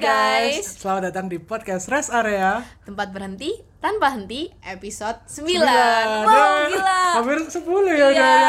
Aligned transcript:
Hai 0.00 0.56
guys, 0.56 0.80
Selamat 0.80 1.12
datang 1.12 1.28
di 1.28 1.36
podcast 1.36 1.84
Rest 1.86 2.08
Area. 2.08 2.64
Tempat 2.82 3.12
berhenti 3.12 3.52
tanpa 3.76 4.08
henti 4.08 4.48
episode 4.62 5.20
9 5.20 5.28
Sembilan. 5.28 6.04
Wow, 6.24 6.56
gila. 6.66 7.00
Hampir 7.20 7.38
10 7.44 7.60
ya 7.84 7.92
Iya. 7.92 8.08
udah 8.08 8.40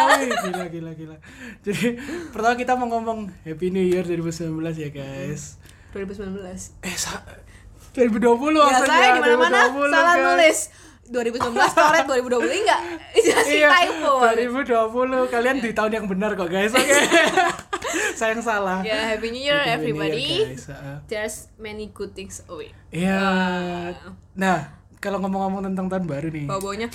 Gila, 0.48 0.66
gila, 0.72 0.92
gila. 0.96 1.16
Jadi 1.60 2.00
pertama 2.32 2.56
kita 2.56 2.72
mau 2.74 2.88
ngomong 2.88 3.36
Happy 3.44 3.68
New 3.68 3.84
Year 3.84 4.08
2019 4.08 4.48
ya 4.80 4.90
guys. 4.90 5.60
2019 5.92 6.40
Eh, 6.80 6.96
sa 6.96 7.20
2020 7.20 8.56
Ya 8.56 8.80
saya 8.80 9.12
di 9.12 9.20
mana-mana. 9.20 9.60
2020, 9.68 9.92
salah 9.92 10.16
guys. 10.16 10.24
nulis. 10.24 10.60
2019 11.04 11.52
coret 11.76 12.06
2020 12.08 12.64
enggak. 12.64 12.82
Jadi 13.12 13.56
Iya, 13.60 13.68
typo. 13.68 14.14
2020 14.24 15.28
Kalian 15.28 15.58
di 15.60 15.76
tahun 15.76 15.92
yang 15.92 16.08
benar 16.08 16.32
kok 16.34 16.48
guys 16.48 16.72
Oke 16.72 16.88
Saya 18.18 18.32
yang 18.32 18.42
salah 18.42 18.80
Ya 18.82 19.10
Happy 19.10 19.30
New 19.30 19.40
Year 19.40 19.58
Happy 19.58 19.90
New 19.90 19.98
Year, 19.98 20.08
everybody 20.08 20.50
guys. 20.50 20.66
Heeh. 20.68 20.96
There's 21.06 21.36
many 21.58 21.90
good 21.90 22.12
things 22.12 22.42
away 22.46 22.70
Iya 22.90 23.16
Ah. 23.16 23.88
Nah 24.34 24.58
kalau 24.98 25.18
ngomong-ngomong 25.20 25.66
tentang 25.66 25.88
tahun 25.88 26.04
baru 26.06 26.28
nih 26.30 26.46
Bau-baunya 26.46 26.88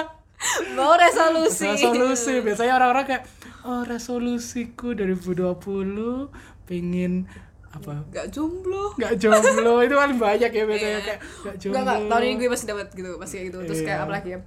Bau 0.71 0.93
resolusi 0.95 1.65
resolusi 1.65 2.39
biasanya 2.39 2.75
orang-orang 2.75 3.05
kayak 3.07 3.23
oh 3.63 3.81
resolusiku 3.81 4.93
2020 4.93 6.29
pengen 6.63 7.25
apa 7.71 8.05
Gak 8.07 8.29
jomblo 8.29 8.93
nggak 8.95 9.17
jomblo 9.17 9.81
itu 9.81 9.93
paling 9.93 10.15
banyak 10.15 10.49
ya 10.49 10.63
biasanya 10.63 10.89
Iya. 10.93 11.01
kayak 11.01 11.19
nggak 11.41 11.55
jomblo 11.57 11.75
Enggak, 11.75 11.95
enggak, 11.97 12.07
tahun 12.07 12.23
ini 12.23 12.33
gue 12.35 12.47
pasti 12.47 12.65
dapat 12.65 12.85
gitu, 12.89 13.09
pasti 13.17 13.33
kayak 13.35 13.45
gitu. 13.49 13.57
Terus 13.65 13.79
kayak 13.81 13.91
Iya. 13.91 14.05
apa 14.05 14.11
lagi 14.13 14.29
ya? 14.31 14.39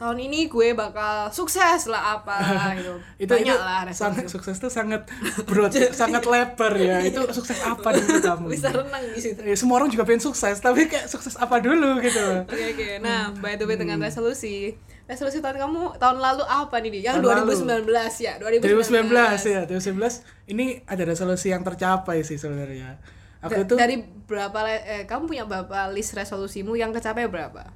Tahun 0.00 0.16
ini 0.16 0.48
gue 0.48 0.72
bakal 0.72 1.28
sukses 1.28 1.84
lah 1.84 2.16
apa 2.16 2.40
gitu. 2.80 2.96
itu 3.20 3.28
Banyak 3.28 3.52
itu 3.52 3.60
lah 3.60 3.84
sangat 3.92 4.24
sukses 4.26 4.56
tuh 4.56 4.72
sangat 4.72 5.04
broad 5.44 5.68
sangat 6.00 6.24
lebar 6.24 6.72
ya 6.72 7.04
itu 7.12 7.20
sukses 7.30 7.60
apa 7.60 7.92
dulu 7.92 8.16
kamu 8.16 8.46
Bisa 8.48 8.72
renang 8.72 9.04
di 9.04 9.20
situ. 9.20 9.44
Ya, 9.44 9.52
semua 9.52 9.76
orang 9.76 9.92
juga 9.92 10.08
pengen 10.08 10.24
sukses 10.24 10.56
tapi 10.56 10.88
kayak 10.88 11.04
sukses 11.04 11.36
apa 11.36 11.60
dulu 11.60 12.00
gitu 12.00 12.48
Oke 12.48 12.64
oke. 12.72 12.88
Nah, 12.98 13.28
by 13.36 13.54
the 13.54 13.68
way 13.68 13.76
dengan 13.76 14.00
resolusi, 14.00 14.72
resolusi 15.04 15.38
tahun 15.38 15.60
kamu 15.60 16.00
tahun 16.00 16.16
lalu 16.16 16.48
apa 16.48 16.80
nih? 16.80 16.90
Yang 17.04 17.14
Tahun 17.20 17.44
lalu. 17.44 17.52
2019 17.84 18.24
ya, 18.24 18.32
2019. 18.40 18.64
2019 18.64 19.44
ya 19.46 19.60
2019 19.68 20.24
ini 20.48 20.66
ada 20.82 21.02
resolusi 21.04 21.52
yang 21.52 21.60
tercapai 21.60 22.24
sih 22.24 22.34
sebenarnya 22.34 22.96
aku 23.38 23.52
Da- 23.52 23.62
itu 23.62 23.74
dari 23.74 23.96
berapa 24.00 24.58
eh, 24.66 25.04
kamu 25.04 25.22
punya 25.26 25.44
berapa 25.44 25.92
list 25.92 26.12
resolusimu 26.12 26.72
yang 26.72 26.88
kecapai 26.90 27.28
berapa? 27.28 27.68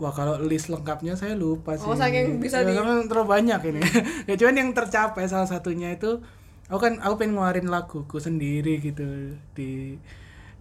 Wah 0.00 0.10
kalau 0.10 0.40
list 0.40 0.72
lengkapnya 0.72 1.12
saya 1.12 1.36
lupa 1.36 1.76
sih. 1.76 1.84
Oh, 1.84 1.92
saking 1.92 2.40
bisa 2.40 2.64
ya, 2.64 2.72
di- 2.72 2.72
karena 2.72 3.04
terlalu 3.04 3.28
banyak 3.28 3.60
ini. 3.68 3.80
ya 4.32 4.34
cuman 4.40 4.54
yang 4.56 4.70
tercapai 4.72 5.28
salah 5.28 5.44
satunya 5.44 5.92
itu 5.92 6.24
aku 6.72 6.80
kan 6.80 6.96
aku 7.04 7.20
pengen 7.20 7.36
ngeluarin 7.36 7.68
laguku 7.68 8.16
sendiri 8.16 8.80
gitu 8.80 9.36
di 9.52 10.00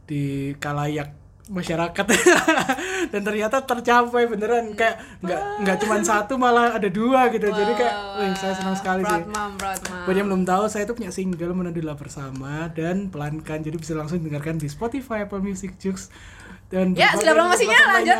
di 0.03 0.51
kalayak 0.59 1.15
masyarakat. 1.47 2.05
Dan 3.15 3.21
ternyata 3.23 3.63
tercapai 3.63 4.27
beneran. 4.27 4.75
Kayak 4.75 5.01
nggak 5.23 5.41
nggak 5.63 5.77
cuma 5.81 5.95
satu 6.03 6.35
malah 6.35 6.75
ada 6.75 6.91
dua 6.91 7.31
gitu. 7.31 7.47
Jadi 7.47 7.73
kayak 7.79 7.95
wih 8.19 8.35
saya 8.35 8.53
senang 8.53 8.75
sekali 8.75 9.01
sih. 9.01 9.23
Mom. 9.23 9.55
Buat 10.05 10.15
yang 10.19 10.27
belum 10.27 10.43
tahu, 10.43 10.67
saya 10.67 10.83
itu 10.83 10.93
punya 10.93 11.09
single 11.09 11.55
Menandulah 11.55 11.95
Bersama 11.95 12.67
dan 12.75 13.07
pelankan, 13.07 13.63
jadi 13.63 13.77
bisa 13.79 13.95
langsung 13.95 14.19
dengarkan 14.19 14.59
di 14.59 14.67
Spotify, 14.67 15.25
Apple 15.25 15.41
Music, 15.41 15.79
Joox 15.79 16.11
dan 16.69 16.93
Ya, 16.93 17.17
sudah 17.17 17.33
promosinya, 17.33 17.97
lanjut. 17.97 18.17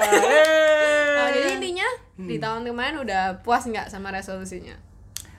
Jadi 1.31 1.49
intinya 1.55 1.89
di 2.15 2.35
Hmm. 2.35 2.41
tahun 2.41 2.61
kemarin 2.65 2.95
udah 2.99 3.23
puas 3.39 3.63
nggak 3.63 3.87
sama 3.87 4.09
resolusinya? 4.09 4.75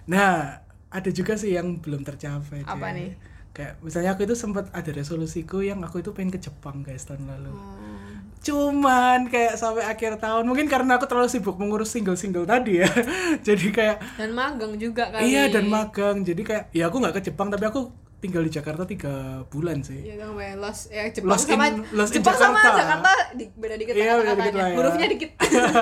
Nah, 0.06 0.58
ada 0.88 1.10
juga 1.10 1.34
sih 1.34 1.52
yang 1.52 1.78
belum 1.78 2.02
tercapai. 2.02 2.64
Apa 2.64 2.86
Cek. 2.88 2.96
nih? 2.96 3.10
Kayak 3.50 3.72
misalnya 3.80 4.10
aku 4.14 4.22
itu 4.24 4.34
sempat 4.34 4.70
ada 4.70 4.90
resolusiku 4.90 5.58
yang 5.60 5.82
aku 5.82 6.00
itu 6.00 6.10
pengen 6.10 6.30
ke 6.30 6.40
Jepang 6.40 6.80
guys 6.80 7.02
tahun 7.02 7.26
lalu. 7.26 7.50
Hmm. 7.50 8.22
Cuman 8.40 9.28
kayak 9.28 9.54
sampai 9.54 9.84
akhir 9.84 10.16
tahun 10.16 10.48
mungkin 10.48 10.64
karena 10.64 10.96
aku 10.96 11.04
terlalu 11.04 11.28
sibuk 11.28 11.60
mengurus 11.60 11.92
single-single 11.92 12.44
tadi 12.44 12.80
ya. 12.80 12.88
Jadi 13.46 13.68
kayak 13.68 14.00
Dan 14.16 14.32
magang 14.32 14.72
juga 14.76 15.12
kali. 15.12 15.28
iya 15.28 15.46
dan 15.46 15.68
magang. 15.68 16.22
Jadi 16.22 16.40
kayak 16.40 16.64
ya 16.72 16.88
aku 16.88 16.96
nggak 16.98 17.20
ke 17.20 17.28
Jepang 17.28 17.52
tapi 17.52 17.68
aku 17.68 17.92
tinggal 18.20 18.40
di 18.40 18.52
Jakarta 18.52 18.84
tiga 18.84 19.14
bulan 19.46 19.80
sih. 19.80 19.96
Iya 19.98 20.20
kan 20.20 20.36
kayak 20.36 20.56
los 20.56 20.80
ya 20.86 21.02
Jepang 21.08 21.30
Lost 21.30 21.44
sama 21.44 21.64
in- 21.66 21.80
in 21.82 22.06
Jepang 22.14 22.36
sama 22.36 22.58
Jakarta. 22.58 22.78
Jakarta 22.78 23.10
di, 23.32 23.44
beda 23.50 23.74
dikit 23.74 23.92
Iya, 23.92 24.12
beda 24.14 24.32
dikit 24.34 24.54
lah 24.54 24.68
ya. 24.68 24.76
Hurufnya 24.76 25.06
dikit. 25.08 25.30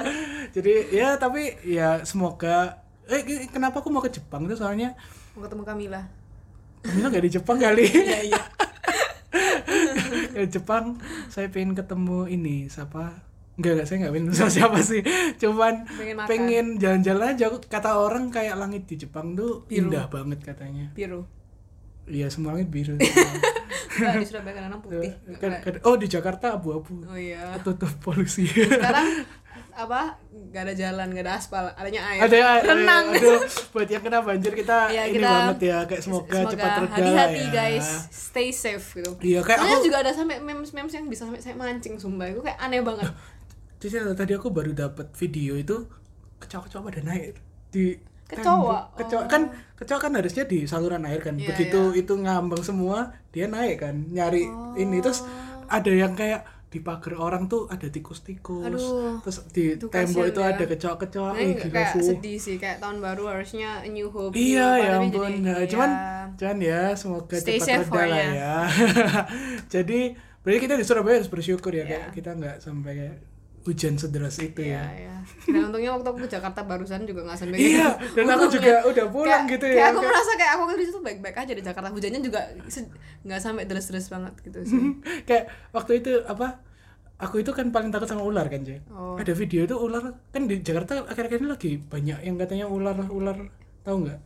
Jadi 0.57 0.73
ya 0.91 1.09
tapi 1.15 1.43
ya 1.63 1.89
semoga 2.03 2.79
eh 3.05 3.21
kenapa 3.49 3.79
aku 3.79 3.89
mau 3.89 3.99
ke 3.99 4.11
Jepang 4.11 4.45
itu 4.45 4.55
soalnya 4.55 4.95
Mau 5.33 5.43
ketemu 5.43 5.63
Kamila. 5.63 6.03
Kamila 6.81 7.07
nggak 7.09 7.25
di 7.25 7.33
Jepang 7.33 7.59
kali. 7.59 7.85
Iya 8.09 8.21
iya. 8.25 8.41
ke 10.31 10.47
Jepang 10.55 10.97
saya 11.29 11.49
pengen 11.49 11.75
ketemu 11.75 12.25
ini 12.29 12.67
siapa 12.67 13.27
Enggak, 13.59 13.73
enggak, 13.75 13.87
saya 13.87 13.97
enggak 13.99 14.13
pengen 14.15 14.27
sama 14.33 14.51
siapa 14.53 14.79
sih 14.81 15.01
Cuman 15.37 15.75
pengen 16.25 16.79
jalan-jalan 16.79 17.35
aja 17.35 17.51
Kata 17.61 17.99
orang 17.99 18.31
kayak 18.31 18.55
langit 18.55 18.87
di 18.87 18.95
Jepang 18.97 19.35
tuh 19.35 19.67
Biru. 19.67 19.91
indah 19.91 20.07
banget 20.07 20.39
katanya 20.41 20.95
Biru. 20.95 21.27
Iya, 22.09 22.27
semua 22.29 22.53
langit 22.53 22.69
biru 22.69 22.97
Enggak 23.99 24.15
di 24.17 24.27
Surabaya 24.27 24.55
kadang 24.57 24.79
putih. 24.79 25.11
Nggak 25.27 25.39
Kan- 25.39 25.59
kan- 25.61 25.83
Oh, 25.83 25.95
di 25.95 26.07
Jakarta 26.07 26.55
abu-abu 26.55 27.03
Oh 27.05 27.15
iya. 27.15 27.59
Tutup 27.61 27.91
polusi 27.99 28.47
Sekarang 28.47 29.27
apa? 29.75 30.19
Gak 30.49 30.63
ada 30.65 30.75
jalan, 30.75 31.07
gak 31.13 31.23
ada 31.23 31.35
aspal, 31.35 31.65
adanya 31.73 32.03
air. 32.05 32.21
ada 32.21 32.35
ada- 32.35 32.67
renang. 32.69 33.05
aduh 33.11 33.43
buat 33.71 33.87
yang 33.87 34.01
kena 34.01 34.19
banjir 34.21 34.51
kita 34.53 34.87
Iya, 34.91 35.03
ini 35.07 35.15
kita- 35.17 35.29
banget 35.29 35.59
ya 35.65 35.79
kayak 35.85 36.03
semoga, 36.03 36.39
cepat 36.47 36.71
reda 36.81 36.89
hati-hati 36.89 37.41
ya 37.41 37.51
guys, 37.53 37.89
stay 38.09 38.49
safe 38.49 38.87
gitu. 38.97 39.11
Iya, 39.21 39.41
kayak 39.41 39.59
Soalnya 39.61 39.77
aku- 39.77 39.87
juga 39.87 39.97
ada 40.01 40.11
sampai 40.11 40.37
memes-memes 40.41 40.91
yang 40.91 41.07
bisa 41.07 41.23
sampai 41.25 41.39
saya 41.39 41.55
mancing 41.55 41.95
sumpah. 41.95 42.27
Itu 42.27 42.41
kayak 42.41 42.59
aneh 42.59 42.81
banget. 42.81 43.07
Jadi 43.79 43.95
tadi 44.13 44.33
aku 44.33 44.49
baru 44.49 44.73
dapat 44.73 45.15
video 45.15 45.55
itu 45.55 45.87
kecoa-kecoa 46.39 46.83
pada 46.85 47.01
naik 47.01 47.39
di 47.69 47.95
Kecoa? 48.29 48.45
tembok. 48.45 48.81
kecoa 48.95 49.23
kan 49.27 49.43
kecoa 49.75 49.99
kan 49.99 50.13
harusnya 50.13 50.45
di 50.45 50.63
saluran 50.63 51.03
air 51.03 51.19
kan 51.19 51.35
Iya, 51.35 51.49
begitu 51.49 51.81
itu 51.95 52.13
ngambang 52.15 52.61
semua 52.61 52.99
dia 53.29 53.47
naik 53.47 53.81
kan 53.81 54.05
nyari 54.07 54.45
ini 54.75 54.99
terus 54.99 55.25
ada 55.67 55.89
yang 55.89 56.13
kayak 56.13 56.45
di 56.69 56.79
pagar 56.79 57.17
orang 57.17 57.49
tuh 57.49 57.65
ada 57.67 57.89
tikus-tikus 57.89 58.61
Aduh, 58.63 59.17
terus 59.19 59.41
di 59.49 59.73
itu 59.75 59.89
tembok 59.89 60.29
itu 60.29 60.37
ya. 60.39 60.53
ada 60.53 60.65
kecoa-kecoa 60.67 61.31
Nah, 61.31 61.41
ini 61.41 61.53
gila 61.57 61.73
kayak 61.73 61.91
sih. 61.91 62.03
sedih 62.07 62.37
sih 62.37 62.57
kayak 62.57 62.77
tahun 62.79 63.01
baru 63.01 63.25
harusnya 63.27 63.81
new 63.87 64.07
hope. 64.07 64.37
Iya 64.37 64.69
new 64.69 64.69
apa, 64.69 64.85
ya 64.85 64.93
ampun. 64.95 65.09
jadi- 65.25 65.41
Nah, 65.41 65.57
iya. 65.57 65.67
cuman 65.67 65.91
cuman 66.37 66.57
ya 66.61 66.83
semoga 66.93 67.35
Stay 67.35 67.57
cepat 67.57 67.89
reda 67.89 68.05
lah 68.05 68.19
ya. 68.21 68.29
ya. 68.35 68.57
Jadi 69.71 69.99
berarti 70.39 70.59
kita 70.61 70.75
di 70.75 70.85
Surabaya 70.85 71.17
harus 71.17 71.29
bersyukur 71.29 71.73
ya 71.73 71.79
Iya. 71.79 71.89
kayak 71.89 72.07
kita 72.13 72.31
nggak 72.35 72.57
sampai 72.59 72.93
kayak 72.95 73.17
hujan 73.69 73.95
sederas 73.95 74.41
itu 74.41 74.65
Iya, 74.65 74.81
ya. 74.81 74.85
iya. 74.97 75.15
Dan 75.45 75.69
untungnya 75.69 75.93
waktu 75.93 76.09
aku 76.09 76.19
ke 76.25 76.31
Jakarta 76.31 76.65
barusan 76.65 77.05
juga 77.05 77.21
nggak 77.23 77.37
sampai 77.37 77.61
Iya, 77.61 77.89
gitu. 78.01 78.17
dan 78.17 78.27
aku 78.33 78.45
juga 78.49 78.73
udah 78.83 79.07
pulang 79.07 79.29
Kayak- 79.45 79.53
gitu 79.53 79.65
ya. 79.67 79.75
Kayak 79.75 79.87
aku 79.87 79.99
Kayak- 79.99 80.09
merasa 80.11 80.33
kayak 80.35 80.53
aku 80.55 80.63
di 80.73 80.87
situ 80.89 80.99
baik-baik 80.99 81.37
aja 81.37 81.53
di 81.53 81.63
Jakarta. 81.63 81.89
Hujannya 81.91 82.21
juga 82.21 82.41
nggak 83.23 83.39
sampai 83.39 83.65
deres-deres 83.65 84.09
banget 84.09 84.35
gitu 84.41 84.59
sih. 84.65 84.81
kayak 85.29 85.45
waktu 85.71 85.93
itu 86.01 86.13
apa? 86.25 86.65
Aku 87.19 87.43
itu 87.43 87.51
kan 87.51 87.69
paling 87.69 87.91
takut 87.91 88.07
sama 88.07 88.23
ular 88.23 88.47
kan, 88.47 88.63
Jay. 88.63 88.79
Oh. 88.89 89.19
Ada 89.19 89.35
video 89.35 89.67
itu 89.67 89.75
ular 89.75 90.01
kan 90.31 90.43
di 90.47 90.63
Jakarta 90.63 91.03
akhir-akhir 91.03 91.43
ini 91.43 91.49
lagi 91.51 91.71
banyak 91.77 92.19
yang 92.23 92.39
katanya 92.39 92.65
ular-ular 92.65 93.51
tahu 93.83 94.07
nggak? 94.07 94.19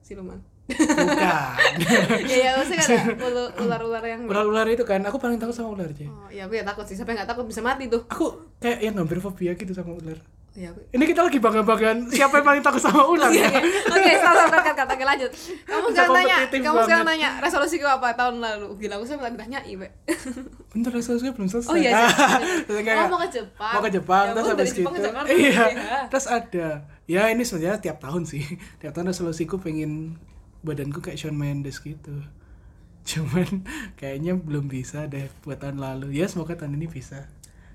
Siluman. 0.00 0.40
Bukan. 0.70 1.72
Iya, 2.20 2.36
iya, 2.36 2.50
maksudnya 2.54 2.80
kan 2.80 3.06
ular-ular 3.64 4.02
yang 4.02 4.20
Ular-ular 4.24 4.66
itu 4.66 4.82
kan 4.82 5.00
aku 5.02 5.16
paling 5.16 5.36
takut 5.36 5.52
sama 5.52 5.70
ular, 5.70 5.90
Jay. 5.90 6.06
Oh, 6.06 6.28
iya 6.28 6.46
aku 6.46 6.54
ya 6.54 6.64
takut 6.64 6.84
sih. 6.84 6.94
Siapa 6.94 7.10
yang 7.10 7.24
takut 7.24 7.44
bisa 7.44 7.60
mati 7.60 7.86
tuh. 7.86 8.06
Aku 8.06 8.30
kayak 8.58 8.78
yang 8.80 8.94
hampir 8.96 9.18
fobia 9.18 9.52
gitu 9.52 9.70
sama 9.70 9.92
ular. 9.92 10.18
Iya, 10.50 10.74
aku 10.74 10.82
Ini 10.90 11.04
kita 11.06 11.22
lagi 11.22 11.38
bangga-banggaan 11.38 12.10
siapa 12.10 12.42
yang 12.42 12.46
paling 12.50 12.58
takut 12.58 12.82
sama 12.82 13.06
ular 13.06 13.30
Oke, 13.30 13.38
ya? 13.38 13.46
oke. 13.46 13.62
Oke, 13.94 14.10
stop, 14.18 14.34
stop. 14.50 14.88
Oke, 14.90 15.04
lanjut. 15.06 15.30
Kamu 15.62 15.86
sekarang 15.94 16.10
tanya, 16.10 16.34
kompetitif 16.34 16.60
kamu 16.66 16.78
sekarang 16.82 17.06
tanya 17.06 17.28
resolusi 17.38 17.74
kau 17.78 17.86
apa 17.86 18.08
tahun 18.18 18.34
lalu? 18.42 18.68
Gila, 18.82 18.94
aku 18.98 19.04
sampai 19.06 19.24
lagi 19.30 19.38
tanya, 19.38 19.58
Ibe. 19.62 19.86
Bentar 20.74 20.90
resolusinya 20.90 21.32
belum 21.38 21.48
selesai. 21.48 21.70
Oh 21.70 21.78
iya, 21.78 21.90
iya. 22.66 22.80
Kayak, 22.82 22.98
Oh, 22.98 23.06
mau 23.14 23.20
ke 23.22 23.28
Jepang. 23.30 23.72
Mau 23.78 23.82
ke 23.82 23.90
Jepang, 23.94 24.24
Ya 24.26 24.32
terus 24.34 24.46
habis 24.50 24.70
gitu. 24.74 24.90
Jakarta. 24.90 25.28
Iya. 25.30 25.62
Iya. 25.70 25.98
Terus 26.10 26.26
ada. 26.26 26.68
Ya 27.06 27.22
ini 27.30 27.42
sebenarnya 27.42 27.78
tiap 27.78 27.98
tahun 28.02 28.22
sih. 28.26 28.42
Tiap 28.82 28.90
tahun 28.90 29.14
resolusiku 29.14 29.54
pengen 29.58 30.18
badanku 30.60 31.00
kayak 31.00 31.16
Shawn 31.16 31.36
Mendes 31.36 31.78
gitu. 31.78 32.20
Cuman 33.10 33.64
kayaknya 33.94 34.36
belum 34.36 34.68
bisa 34.68 35.06
deh 35.06 35.26
buat 35.40 35.58
tahun 35.58 35.80
lalu. 35.80 36.12
Ya 36.14 36.28
semoga 36.28 36.54
tahun 36.54 36.76
ini 36.76 36.86
bisa. 36.86 37.26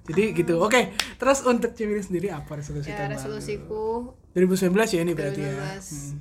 Jadi 0.05 0.37
gitu. 0.37 0.61
Oke, 0.61 0.93
terus 1.17 1.41
untuk 1.41 1.73
Cimili 1.73 1.97
sendiri 1.99 2.29
apa 2.29 2.53
resolusi 2.53 2.93
Ya, 2.93 2.97
tahun 3.01 3.17
resolusiku 3.17 4.13
lalu? 4.37 4.45
2019 4.53 4.93
ya 4.93 5.01
ini 5.01 5.13
berarti 5.17 5.41
ya. 5.41 5.53
2019. 5.81 5.81
Hmm. 5.81 6.15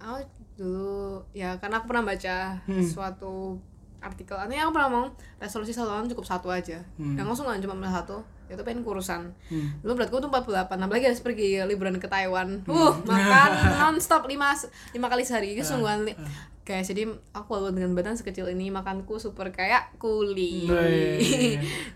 Aku 0.00 0.18
dulu 0.58 1.22
ya 1.32 1.54
karena 1.56 1.78
aku 1.78 1.86
pernah 1.88 2.04
baca 2.04 2.36
Hmm. 2.66 2.82
suatu 2.84 3.56
artikel 4.00 4.32
artinya 4.32 4.64
aku 4.64 4.72
pernah 4.74 4.88
ngomong 4.88 5.08
resolusi 5.38 5.72
satu 5.72 5.88
tahun 5.88 6.08
cukup 6.10 6.24
satu 6.26 6.48
aja 6.48 6.80
Hmm. 6.96 7.16
yang 7.16 7.24
langsung 7.24 7.44
nggak 7.44 7.64
cuma 7.64 7.88
satu 7.88 8.20
itu 8.50 8.60
pengen 8.60 8.82
kurusan 8.82 9.30
Hmm. 9.46 9.78
dulu 9.80 9.96
beratku 9.96 10.18
tuh 10.18 10.26
48 10.26 10.66
apalagi 10.76 11.06
harus 11.06 11.20
pergi 11.20 11.62
liburan 11.62 11.96
ke 11.96 12.06
Taiwan 12.06 12.62
uh 12.64 12.94
makan 13.08 13.50
non 13.76 13.96
stop 13.96 14.26
lima 14.26 14.50
lima 14.90 15.06
kali 15.06 15.22
sehari 15.22 15.54
itu 15.54 15.62
sungguhan 15.62 16.02
li- 16.02 16.18
guys 16.60 16.86
jadi 16.86 17.02
aku 17.32 17.48
walaupun 17.48 17.74
dengan 17.76 17.92
badan 17.92 18.14
sekecil 18.14 18.46
ini 18.46 18.70
makanku 18.70 19.18
super 19.18 19.50
kayak 19.50 19.90
kuli. 19.96 20.70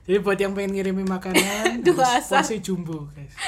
Jadi 0.03 0.19
buat 0.19 0.35
yang 0.35 0.51
pengen 0.51 0.75
ngirimin 0.75 1.07
makanan, 1.07 1.79
Dewasa. 1.87 2.43
porsi 2.43 2.59
jumbo, 2.59 3.07
guys. 3.09 3.39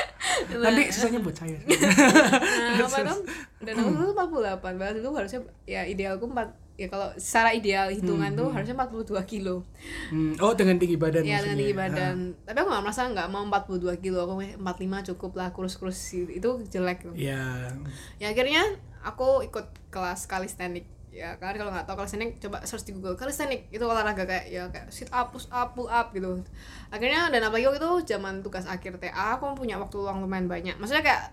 Nanti 0.53 0.87
sisanya 0.89 1.19
buat 1.19 1.35
saya. 1.35 1.59
nah 1.67 2.79
apa 2.81 2.99
dong 3.03 3.21
dan 3.59 3.75
aku 3.75 3.91
tuh 3.91 4.15
48 4.15 4.79
bahkan 4.79 4.95
itu 4.95 5.09
harusnya 5.11 5.41
ya 5.65 5.83
idealku 5.83 6.31
4 6.31 6.47
ya 6.77 6.87
kalau 6.87 7.09
secara 7.17 7.51
ideal 7.51 7.89
hitungan 7.89 8.37
tuh 8.37 8.53
harusnya 8.53 8.77
42 8.77 9.17
kilo. 9.25 9.65
Hmm, 10.13 10.37
Oh, 10.37 10.53
dengan 10.53 10.77
tinggi 10.77 11.01
badan 11.01 11.25
ya 11.25 11.41
dengan 11.41 11.57
tinggi 11.57 11.73
badan. 11.73 12.17
Tapi 12.45 12.57
aku 12.61 12.69
gak 12.69 12.85
merasa 12.85 13.09
nggak 13.09 13.29
mau 13.29 13.43
42 13.49 13.97
kilo. 13.99 14.29
Aku 14.29 14.37
45 14.37 15.09
cukup 15.13 15.33
lah 15.35 15.49
kurus-kurus. 15.51 15.97
Itu 16.15 16.61
jelek 16.69 17.09
loh 17.09 17.17
Ya. 17.17 17.73
ya 18.21 18.29
akhirnya 18.29 18.63
aku 19.01 19.41
ikut 19.43 19.67
kelas 19.89 20.29
kalistenik 20.29 20.85
ya 21.09 21.33
kan 21.41 21.57
kalau 21.57 21.73
nggak 21.73 21.89
tahu 21.89 22.05
kalistenik 22.05 22.37
coba 22.37 22.61
search 22.69 22.85
di 22.85 22.93
Google. 22.93 23.17
Kalistenik 23.17 23.73
itu 23.73 23.81
olahraga 23.81 24.29
kayak 24.29 24.53
ya 24.53 24.69
kayak 24.69 24.93
sit 24.93 25.09
up 25.09 25.33
push 25.33 25.49
up 25.49 25.73
pull 25.73 25.89
up 25.89 26.13
gitu. 26.13 26.45
Akhirnya 26.93 27.33
dan 27.33 27.41
apalagi 27.41 27.73
waktu 27.73 27.81
itu 27.81 28.13
zaman 28.13 28.45
tugas 28.45 28.69
akhir 28.69 29.01
TA 29.01 29.41
aku 29.41 29.57
punya 29.57 29.81
waktu 29.81 29.97
luang 29.97 30.21
lumayan 30.21 30.45
banyak. 30.45 30.77
Maksudnya 30.77 31.01
kayak 31.01 31.25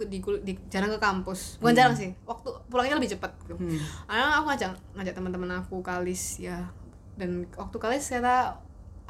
ke- 0.00 0.08
di, 0.08 0.24
di 0.40 0.52
jarang 0.72 0.88
ke 0.88 0.96
kampus. 0.96 1.60
Bukan 1.60 1.76
jarang 1.76 1.92
sih 1.92 2.08
waktu 2.24 2.48
pulangnya 2.72 2.96
lebih 2.96 3.12
cepat 3.12 3.30
gitu. 3.44 3.60
Hmm. 3.60 3.78
Karena 4.08 4.40
aku 4.40 4.44
ngajak 4.48 4.70
ngajak 4.96 5.14
teman-teman 5.14 5.50
aku 5.60 5.84
kalis 5.84 6.40
ya. 6.40 6.72
Dan 7.20 7.44
waktu 7.52 7.76
kalis 7.76 8.08
ternyata 8.08 8.56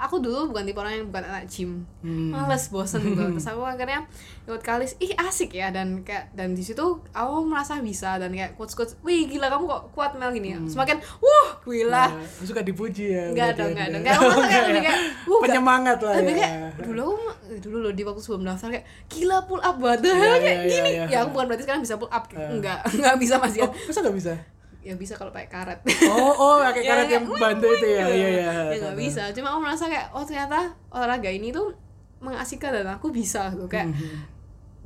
aku 0.01 0.17
dulu 0.17 0.49
bukan 0.49 0.65
tipe 0.65 0.77
orang 0.77 0.95
yang 0.95 1.07
bukan 1.07 1.25
anak 1.25 1.45
gym 1.47 1.85
Hmm. 2.01 2.33
males 2.33 2.65
bosen 2.67 3.05
gitu 3.05 3.21
terus 3.31 3.45
aku 3.45 3.61
akhirnya 3.61 4.09
ikut 4.43 4.61
kalis 4.61 4.97
ih 4.97 5.13
asik 5.15 5.53
ya 5.53 5.69
dan 5.69 6.01
kayak 6.01 6.33
dan 6.33 6.53
di 6.53 6.61
situ 6.61 6.81
aku 7.07 7.35
merasa 7.43 7.77
bisa 7.79 8.17
dan 8.17 8.31
kayak 8.31 8.57
coach 8.57 8.73
coach 8.73 8.97
wih 9.01 9.25
gila 9.27 9.47
kamu 9.47 9.65
kok 9.67 9.83
kuat 9.91 10.13
Mel 10.15 10.31
gini 10.31 10.49
ya 10.51 10.59
semakin 10.65 10.97
wah 11.17 11.49
gila 11.63 12.09
Ya, 12.11 12.25
suka 12.41 12.61
dipuji 12.61 13.05
ya. 13.11 13.29
Enggak 13.29 13.53
berarti 13.53 13.61
dong, 13.61 13.71
enggak 13.71 13.87
Anda. 13.87 13.93
dong. 13.93 14.03
Kayak 14.03 14.17
aku 14.17 14.41
kayak 14.43 14.65
lebih 14.65 14.73
ya. 14.73 14.83
kayak, 14.83 14.99
enggak. 15.29 15.41
penyemangat 15.43 15.99
lah 16.01 16.15
lebih 16.17 16.33
ya. 16.33 16.41
kayak 16.41 16.71
dulu 16.81 17.05
aku 17.05 17.25
eh, 17.47 17.59
dulu 17.61 17.77
loh 17.79 17.93
di 17.93 18.03
waktu 18.03 18.21
sebelum 18.21 18.43
daftar 18.43 18.69
kayak 18.71 18.85
gila 19.07 19.39
pull 19.45 19.61
up 19.61 19.77
banget 19.77 20.01
Iya, 20.03 20.17
kayak 20.41 20.59
iya, 20.59 20.65
gini 20.67 20.91
iya, 20.91 21.03
ya 21.03 21.05
iya. 21.07 21.19
aku 21.21 21.31
bukan 21.31 21.47
berarti 21.47 21.63
sekarang 21.63 21.83
bisa 21.83 21.95
pull 21.95 22.09
up 22.09 22.25
Eh. 22.31 22.49
enggak 22.51 22.79
enggak 22.89 23.15
bisa 23.17 23.35
masih 23.37 23.61
Oh, 23.61 23.73
masa 23.77 23.99
nggak 24.01 24.17
bisa? 24.17 24.33
Ya 24.81 24.95
bisa 24.95 25.13
kalau 25.13 25.29
pakai 25.29 25.47
karet 25.47 25.79
Oh, 26.07 26.33
oh, 26.33 26.55
pakai 26.59 26.83
Ya, 26.87 26.91
karet 26.97 27.09
yang 27.11 27.25
bantu 27.29 27.69
itu 27.71 27.87
ya. 27.87 28.05
wing, 28.05 28.17
Iya, 28.17 28.29
gitu. 28.29 28.41
iya. 28.41 28.53
ya 28.67 28.77
nggak 28.81 28.97
bisa 28.99 29.23
cuma 29.31 29.47
aku 29.51 29.61
merasa 29.61 29.85
kayak 29.87 30.07
oh 30.11 30.23
ternyata 30.23 30.59
olahraga 30.89 31.29
ini 31.29 31.49
tuh 31.51 31.77
mengasihkan 32.19 32.73
dan 32.73 32.89
aku 32.91 33.09
bisa 33.09 33.49
gitu 33.51 33.65
kayak 33.67 33.89
Mhm. 33.89 34.41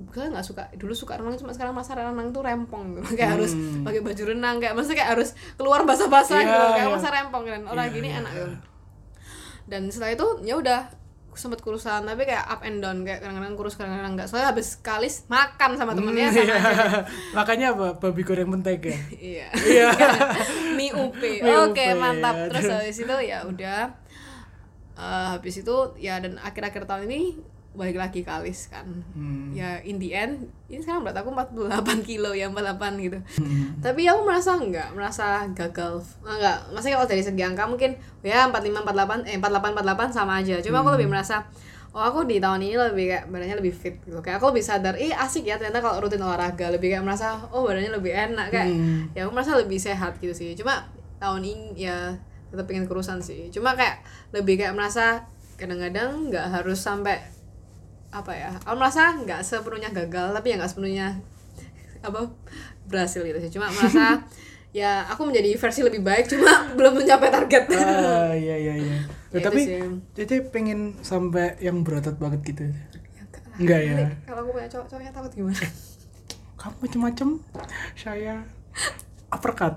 gue 0.05 0.25
nggak 0.27 0.43
suka 0.43 0.67
dulu 0.73 0.91
suka 0.91 1.15
renang 1.15 1.35
cuma 1.37 1.51
sekarang 1.51 1.71
masa 1.71 1.95
renang 1.95 2.27
tuh 2.29 2.43
rempong 2.43 2.99
gitu 2.99 3.15
kayak 3.15 3.39
harus 3.39 3.55
Hmm. 3.55 3.83
pakai 3.83 4.03
baju 4.03 4.23
renang 4.29 4.59
kayak 4.59 4.75
masa 4.75 4.91
kayak 4.91 5.11
harus 5.13 5.29
keluar 5.55 5.83
basah-basah 5.83 6.35
Iya, 6.37 6.47
gitu 6.49 6.65
kayak 6.75 6.83
iya. 6.85 6.95
masa 6.95 7.09
rempong 7.09 7.45
dan 7.45 7.63
orang 7.63 7.87
Iya, 7.87 7.95
gini 7.95 8.09
iya, 8.09 8.19
enak 8.19 8.33
gitu 8.33 8.55
dan 9.65 9.83
setelah 9.87 10.13
itu 10.13 10.27
ya 10.43 10.55
udah 10.57 10.81
sempet 11.35 11.61
kurusan 11.61 12.03
tapi 12.03 12.25
kayak 12.25 12.45
up 12.45 12.63
and 12.63 12.79
down 12.79 13.03
kayak 13.03 13.21
kadang-kadang 13.21 13.55
kurus 13.55 13.75
kadang-kadang 13.75 14.15
enggak 14.15 14.27
soalnya 14.27 14.51
habis 14.51 14.79
kalis 14.79 15.27
makan 15.27 15.75
sama 15.75 15.93
temennya 15.93 16.29
Hmm, 16.29 16.37
sama 16.37 16.47
iya. 16.47 16.59
Makanya 17.33 17.67
apa? 17.75 17.87
Babi 17.99 18.23
goreng 18.23 18.49
mentega. 18.49 18.95
iya 19.21 19.49
Iya. 19.53 19.89
mie 20.77 20.91
upi 20.91 21.41
Mie 21.41 21.57
oke 21.61 21.75
upi, 21.75 21.95
mantap 21.95 22.35
ya. 22.35 22.47
terus 22.49 22.65
habis 22.69 22.99
itu 22.99 23.17
ya 23.23 23.39
udah 23.43 23.83
Eh, 24.95 25.27
habis 25.35 25.59
itu 25.59 25.77
ya 25.99 26.23
dan 26.23 26.39
akhir-akhir 26.39 26.87
tahun 26.87 27.11
ini 27.11 27.35
balik 27.75 27.99
lagi 27.99 28.23
kalis 28.23 28.71
kan. 28.71 28.87
Hmm. 29.13 29.51
ya 29.51 29.83
in 29.83 29.99
the 29.99 30.15
end 30.15 30.47
ini 30.67 30.79
sekarang 30.79 31.03
berat 31.03 31.19
aku 31.19 31.35
48 31.35 31.59
kilo 32.09 32.31
ya 32.31 32.47
48 32.47 33.03
gitu. 33.03 33.19
Hmm. 33.43 33.83
tapi 33.83 34.07
aku 34.07 34.23
merasa 34.23 34.55
enggak 34.55 34.95
merasa 34.95 35.43
gagal. 35.51 35.99
Enggak 36.23 36.71
maksudnya 36.71 36.97
kalau 36.97 37.09
dari 37.11 37.23
segi 37.23 37.43
angka 37.43 37.67
mungkin 37.67 37.99
ya 38.23 38.47
45 38.47 38.87
48 38.87 39.27
eh 39.27 39.37
48 39.43 39.75
48 39.75 40.15
sama 40.15 40.33
aja. 40.39 40.57
Cuma 40.63 40.81
aku 40.81 40.95
lebih 40.95 41.11
merasa 41.11 41.43
oh 41.91 42.03
aku 42.03 42.27
di 42.27 42.39
tahun 42.39 42.59
ini 42.59 42.75
lebih 42.75 43.07
kayak 43.11 43.25
badannya 43.27 43.57
lebih 43.59 43.75
fit 43.75 43.99
gitu. 44.03 44.19
Kayak 44.19 44.39
aku 44.39 44.55
lebih 44.55 44.63
sadar 44.63 44.95
ih 44.95 45.11
asik 45.11 45.47
ya 45.47 45.59
ternyata 45.59 45.83
kalau 45.83 45.99
rutin 45.99 46.23
olahraga. 46.23 46.71
Lebih 46.71 46.95
kayak 46.95 47.03
merasa 47.03 47.43
oh 47.51 47.67
badannya 47.67 47.91
lebih 47.91 48.15
enak. 48.15 48.47
Kayak 48.55 48.69
Hmm. 48.71 49.11
ya 49.15 49.27
aku 49.27 49.35
merasa 49.35 49.59
lebih 49.59 49.79
sehat 49.79 50.15
gitu 50.23 50.31
sih. 50.31 50.55
Cuma 50.55 50.87
tahun 51.19 51.43
ini 51.43 51.75
ya 51.75 52.15
tetap 52.55 52.71
pengen 52.71 52.87
kurusan 52.87 53.19
sih. 53.19 53.51
Cuma 53.51 53.75
kayak 53.75 53.99
lebih 54.31 54.63
kayak 54.63 54.79
merasa 54.79 55.27
kadang-kadang 55.55 56.31
nggak 56.31 56.51
harus 56.51 56.79
sampai 56.79 57.19
apa 58.15 58.31
ya 58.31 58.55
aku 58.63 58.79
merasa 58.79 59.11
nggak 59.13 59.43
sepenuhnya 59.43 59.91
gagal 59.91 60.31
tapi 60.31 60.47
ya 60.49 60.57
nggak 60.57 60.71
sepenuhnya 60.71 61.19
apa 61.99 62.31
berhasil 62.87 63.21
gitu 63.21 63.39
sih 63.41 63.51
cuma 63.51 63.67
merasa 63.69 64.23
ya 64.75 65.03
aku 65.07 65.27
menjadi 65.27 65.51
versi 65.55 65.83
lebih 65.83 65.99
baik 66.01 66.31
cuma 66.31 66.51
belum 66.79 67.03
mencapai 67.03 67.29
target 67.29 67.65
Ah, 67.75 68.31
iya 68.33 68.55
iya 68.55 68.75
iya. 68.79 68.99
Ya, 69.35 69.43
itu 69.43 69.47
tapi. 69.51 69.63
Cece 70.15 70.47
pengen 70.47 70.95
sampai 71.03 71.59
yang 71.59 71.83
berotot 71.83 72.15
banget 72.23 72.55
gitu. 72.55 72.71
Ya, 72.71 73.23
enggak 73.59 73.81
ya. 73.83 73.95
Nanti 73.99 74.15
kalau 74.23 74.41
aku 74.47 74.51
punya 74.55 74.69
cowok 74.71 74.87
cowoknya 74.87 75.11
takut 75.11 75.33
gimana 75.35 75.59
Kamu 76.55 76.75
macem-macem, 76.79 77.29
saya 77.99 78.35
uppercut. 79.29 79.75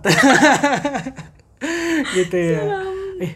gitu 2.14 2.38
ya. 2.38 2.62
Eh, 3.18 3.34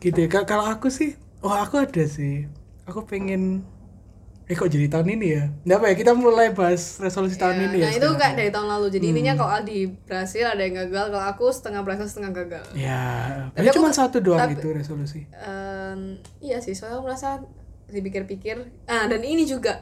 gitu 0.00 0.16
ya. 0.16 0.28
Ka- 0.32 0.48
Kalau 0.48 0.64
aku 0.64 0.88
sih, 0.88 1.12
oh 1.40 1.52
aku 1.52 1.76
ada 1.78 2.04
sih. 2.08 2.48
Aku 2.88 3.04
pengen 3.04 3.68
Eh 4.44 4.54
kok 4.54 4.66
jadi 4.66 4.86
tahun 4.86 5.08
ini 5.12 5.26
ya? 5.30 5.44
Nggak 5.62 5.76
apa 5.76 5.86
ya, 5.86 5.94
kita 5.96 6.12
mulai 6.12 6.50
bahas 6.50 6.98
resolusi 6.98 7.36
tahun 7.36 7.56
Ya, 7.56 7.64
ini 7.64 7.76
ya 7.78 7.84
nah 7.84 7.92
itu 7.94 8.08
kayak 8.12 8.34
dari 8.34 8.50
tahun 8.50 8.68
lalu. 8.68 8.86
Jadi 8.90 9.04
intinya 9.08 9.32
kalau 9.34 9.50
Aldi 9.54 9.78
berhasil 10.02 10.44
ada 10.44 10.60
yang 10.60 10.76
gagal 10.76 11.04
kalau 11.08 11.26
aku 11.26 11.44
setengah 11.48 11.80
berhasil 11.80 12.06
setengah 12.08 12.32
gagal. 12.36 12.64
Ya, 12.72 13.02
Tapi 13.50 13.66
aku 13.66 13.76
cuma 13.76 13.88
nggak- 13.88 14.00
satu 14.02 14.18
doang 14.18 14.40
tapi- 14.40 14.54
itu 14.54 14.68
resolusi. 14.68 15.20
Em, 15.32 16.00
iya 16.38 16.58
sih 16.58 16.72
soalnya 16.72 16.96
aku 16.96 17.06
merasa 17.06 17.38
dipikir-pikir. 17.88 18.56
Ah 18.84 19.06
dan 19.06 19.20
ini 19.20 19.44
juga 19.44 19.78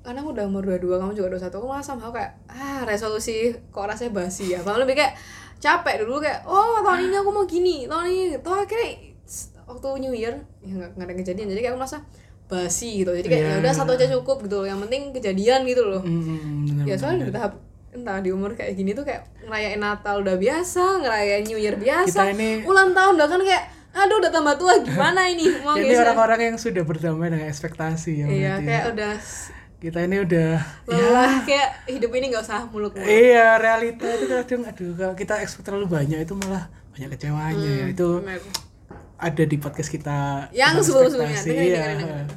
karena 0.00 0.20
aku 0.20 0.30
udah 0.32 0.44
umur 0.44 0.62
22 0.64 0.96
kamu 0.96 1.12
juga 1.12 1.28
21 1.34 1.56
aku 1.56 1.66
merasa 1.66 1.90
sama 1.92 2.08
kayak 2.08 2.32
ah 2.46 2.82
resolusi 2.84 3.36
kok 3.66 3.84
rasanya 3.84 4.12
basi 4.12 4.44
ya? 4.48 4.60
Padahal 4.60 4.82
lebih 4.82 4.96
kayak 4.96 5.18
capek 5.56 6.04
dulu 6.04 6.20
kayak 6.20 6.44
oh 6.44 6.78
tahun 6.80 7.10
ini 7.10 7.16
aku 7.16 7.30
mau 7.32 7.44
gini 7.44 7.76
tahun 7.84 8.06
ini 8.06 8.24
toh 8.38 8.54
akhirnya 8.54 8.90
waktu 9.66 9.88
New 9.98 10.14
Year 10.14 10.34
ya 10.60 10.72
nggak 10.74 10.90
nggak 10.94 11.06
ada 11.06 11.14
kejadian. 11.16 11.46
Jadi 11.48 11.60
kayak 11.60 11.72
aku 11.72 11.80
merasa 11.80 11.98
basi 12.46 13.00
gitu 13.00 13.10
jadi 13.12 13.26
kayak 13.26 13.42
Iya. 13.42 13.50
ya 13.50 13.60
udah 13.60 13.72
satu 13.72 13.90
aja 13.92 14.06
cukup 14.12 14.36
gitu 14.42 14.56
loh 14.56 14.66
yang 14.66 14.78
penting 14.80 15.10
kejadian 15.10 15.62
gitu 15.62 15.82
loh 15.82 15.98
Hmm, 15.98 16.62
bener, 16.64 16.84
ya 16.84 16.94
soalnya 16.94 17.18
bener. 17.20 17.28
di 17.28 17.34
tahap 17.34 17.52
entah 17.90 18.18
di 18.18 18.30
umur 18.30 18.52
kayak 18.52 18.72
gini 18.72 18.92
tuh 18.92 19.02
kayak 19.02 19.24
ngerayain 19.42 19.78
Natal 19.78 20.20
udah 20.20 20.36
biasa 20.36 20.82
ngerayain 21.00 21.42
New 21.42 21.56
Year 21.56 21.74
biasa 21.74 22.12
Kita 22.22 22.30
ini- 22.30 22.62
ulang 22.62 22.92
tahun 22.92 23.16
udah 23.16 23.26
kan 23.26 23.40
kayak 23.42 23.64
aduh 23.92 24.16
udah 24.18 24.30
tambah 24.30 24.54
tua 24.54 24.72
gimana 24.78 25.24
ini 25.24 25.48
mau 25.64 25.74
geser. 25.74 26.04
orang-orang 26.04 26.40
yang 26.46 26.56
sudah 26.56 26.82
berdamai 26.82 27.28
dengan 27.28 27.48
ekspektasi 27.48 28.10
ya. 28.14 28.26
iya 28.26 28.36
berarti 28.52 28.64
kayak 28.64 28.76
ya. 28.78 28.90
udah 28.92 29.12
kita 29.76 29.98
ini 30.02 30.16
udah 30.22 30.50
lelah 30.86 31.34
kayak 31.42 31.68
hidup 31.86 32.10
ini 32.12 32.24
nggak 32.28 32.42
usah 32.42 32.60
muluk-muluk 32.66 33.08
Iya 33.08 33.56
realita 33.56 34.06
itu 34.06 34.24
kadang 34.26 34.62
aduh 34.62 34.92
kalau 34.94 35.14
kita 35.14 35.34
ekspek 35.38 35.62
terlalu 35.62 35.86
banyak 35.90 36.18
itu 36.20 36.32
malah 36.34 36.64
banyak 36.92 37.08
kecewanya 37.10 37.70
ya 37.74 37.86
itu 37.88 38.08
Bener. 38.18 38.40
Ada 39.16 39.42
di 39.42 39.56
podcast 39.56 39.88
kita 39.88 40.48
Yang 40.50 40.72
tentang 40.72 40.84
sebelum-sebelumnya, 40.84 41.34
ekspektasi. 41.34 41.56
dengerin, 41.56 41.72
dengerin, 41.72 41.98
dengerin. 41.98 42.28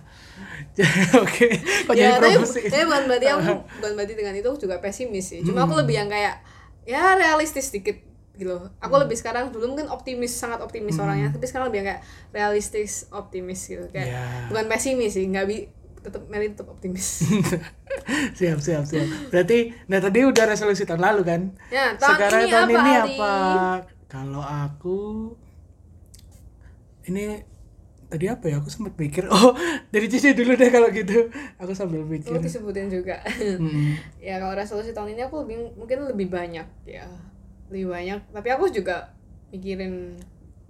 Oke, 1.24 1.48
kok 1.60 1.92
jadi 1.92 2.08
ya 2.08 2.18
tapi, 2.18 2.34
promosi? 2.34 2.60
tapi 2.64 2.84
bukan 2.84 3.04
berarti 3.06 3.28
aku 3.28 3.52
bukan 3.76 3.92
berarti 3.94 4.14
dengan 4.16 4.34
itu 4.34 4.50
juga 4.56 4.76
pesimis 4.80 5.26
sih 5.28 5.40
cuma 5.42 5.64
aku 5.64 5.76
lebih 5.76 5.92
yang 5.94 6.08
kayak 6.08 6.40
ya 6.84 7.16
realistis 7.16 7.68
sedikit 7.68 8.00
gitu 8.34 8.56
aku 8.80 8.96
lebih 8.96 9.14
sekarang 9.14 9.52
dulu 9.52 9.76
mungkin 9.76 9.92
optimis 9.92 10.32
sangat 10.32 10.64
optimis 10.64 10.96
orangnya 10.96 11.28
tapi 11.30 11.44
sekarang 11.44 11.68
lebih 11.68 11.84
yang 11.84 11.88
kayak 11.92 12.02
realistis 12.32 12.92
optimis 13.10 13.60
gitu 13.62 13.84
kayak 13.90 14.08
Ya. 14.10 14.24
bukan 14.48 14.72
pesimis 14.72 15.12
sih 15.12 15.28
nggak 15.28 15.46
bi 15.46 15.68
tetap 16.00 16.24
Meli 16.32 16.56
tetap 16.56 16.72
optimis 16.72 17.28
siap 18.40 18.60
siap 18.64 18.88
siap. 18.88 19.04
Berarti 19.28 19.76
nah 19.86 20.00
tadi 20.00 20.24
udah 20.24 20.46
resolusi 20.48 20.88
tahun 20.88 21.04
lalu 21.04 21.22
kan? 21.28 21.42
Ya, 21.68 21.92
tahun 21.94 22.16
Sekarang 22.16 22.42
ini 22.42 22.52
tahun 22.54 22.64
apa, 22.66 22.80
ini 22.80 22.94
apa? 22.96 23.34
Kalau 24.08 24.40
aku 24.40 24.98
ini 27.10 27.42
tadi 28.06 28.26
apa 28.26 28.46
ya? 28.46 28.58
Aku 28.58 28.70
sempat 28.70 28.94
mikir. 28.96 29.26
Oh, 29.30 29.54
dari 29.90 30.06
Cici 30.06 30.32
dulu 30.32 30.54
deh 30.54 30.70
kalau 30.70 30.90
gitu. 30.90 31.30
Aku 31.58 31.74
sambil 31.74 32.02
mikir. 32.02 32.30
Lu 32.30 32.40
disebutin 32.40 32.88
juga 32.88 33.22
Hmm. 33.26 33.98
ya 34.22 34.38
kalau 34.38 34.54
resolusi 34.54 34.90
tahun 34.90 35.14
ini 35.14 35.26
aku 35.26 35.44
lebih 35.44 35.76
mungkin 35.76 36.08
lebih 36.08 36.28
banyak 36.28 36.66
ya 36.84 37.06
lebih 37.70 37.86
banyak 37.86 38.20
tapi 38.30 38.50
aku 38.50 38.66
juga 38.68 39.14
mikirin 39.50 40.18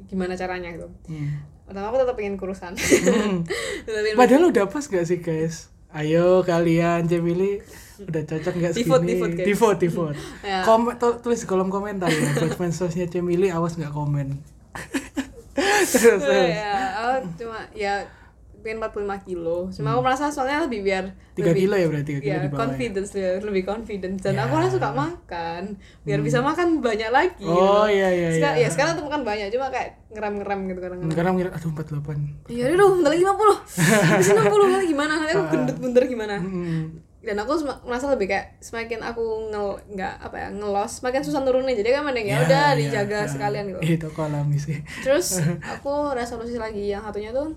gimana 0.04 0.32
caranya 0.34 0.68
gitu 0.70 0.88
Hmm. 1.08 1.40
pertama 1.64 1.88
aku 1.88 1.98
tetap 1.98 2.16
pengen 2.16 2.36
kurusan 2.36 2.76
Hmm. 2.76 3.44
Padahal 4.20 4.52
udah 4.52 4.68
pas 4.68 4.84
gak 4.84 5.06
sih 5.06 5.20
guys? 5.20 5.72
Ayo 5.90 6.44
kalian 6.44 7.08
Cemili 7.08 7.64
udah 8.00 8.22
cocok 8.22 8.54
gak 8.58 8.72
segini? 8.74 8.84
Devote, 8.84 9.06
devote, 9.06 9.34
guys. 9.34 9.48
devote, 9.48 9.80
devote. 9.82 10.20
Ya. 10.42 10.60
Komen, 10.62 10.94
tulis 11.00 11.40
di 11.40 11.48
kolom 11.48 11.68
komentar 11.68 12.08
ya 12.08 12.36
buat 12.36 12.54
fansosnya 12.54 13.08
Cemili 13.08 13.48
awas 13.48 13.74
nggak 13.74 13.90
komen. 13.90 14.40
terus 15.94 16.18
Oh, 16.18 16.26
terus. 16.26 16.50
ya 16.52 16.74
aku 16.96 17.10
cuma 17.38 17.60
ya 17.72 17.94
pengen 18.60 18.84
45 18.84 19.00
kilo 19.24 19.72
cuma 19.72 19.90
aku 19.90 20.02
merasa 20.02 20.28
soalnya 20.28 20.60
lebih 20.62 20.84
biar 20.84 21.16
3 21.32 21.40
lebih, 21.42 21.62
kilo 21.62 21.76
ya 21.76 21.88
berarti 21.88 22.12
3 22.12 22.20
kilo 22.20 22.28
ya 22.28 22.36
di 22.36 22.44
bawah. 22.44 22.52
ya? 22.52 22.60
confidence 22.60 23.12
ya, 23.14 23.30
lebih 23.40 23.64
confidence 23.64 24.20
dan 24.20 24.34
Ya. 24.34 24.44
aku 24.44 24.54
orang 24.54 24.68
suka 24.70 24.90
makan 24.92 25.64
biar 26.02 26.20
bisa 26.20 26.40
makan 26.42 26.68
banyak 26.80 27.08
lagi 27.10 27.40
Oh, 27.42 27.88
gitu. 27.88 27.96
iya, 27.96 28.08
iya, 28.12 28.28
Seka- 28.30 28.58
iya. 28.58 28.64
ya 28.64 28.70
sekarang 28.70 28.94
tuh 28.94 29.06
makan 29.06 29.24
banyak 29.24 29.48
cuma 29.50 29.68
kayak 29.70 29.90
ngerem-ngerem 30.10 30.60
gitu 30.66 30.80
kadang-kadang 30.82 31.08
Sekarang 31.10 31.34
ngira 31.34 31.50
aduh 31.50 31.72
48. 31.72 32.52
Iya 32.52 32.64
udah 32.70 32.88
bentar 32.92 33.10
lagi 33.10 33.24
50 33.24 33.56
Habis 34.12 34.28
60 34.30 34.44
kali 34.70 34.86
gimana 34.88 35.14
Nanti 35.18 35.32
aku 35.32 35.44
gendut 35.50 35.78
bener 35.80 36.04
gimana 36.06 36.36
Hmm. 36.38 36.84
Dan 37.20 37.36
aku 37.36 37.52
merasa 37.84 38.08
lebih 38.08 38.32
kayak 38.32 38.64
Semakin 38.64 39.04
aku 39.04 39.52
ngel 39.52 39.76
nggak 39.92 40.24
apa 40.24 40.36
ya 40.40 40.48
Ngelos 40.56 41.04
Semakin 41.04 41.20
susah 41.20 41.44
turunnya 41.44 41.76
Jadi 41.76 41.92
kan 41.92 42.08
mending 42.08 42.32
ya 42.32 42.40
udah 42.48 42.72
dijaga 42.80 43.24
ya. 43.24 43.28
sekalian 43.28 43.64
gitu 43.76 43.80
Itu 44.00 44.06
aku 44.08 44.24
alami 44.24 44.56
sih. 44.56 44.80
Terus 45.04 45.44
aku 45.76 46.16
resolusi 46.16 46.56
lagi 46.56 46.88
Yang 46.88 47.12
satunya 47.12 47.36
tuh 47.36 47.52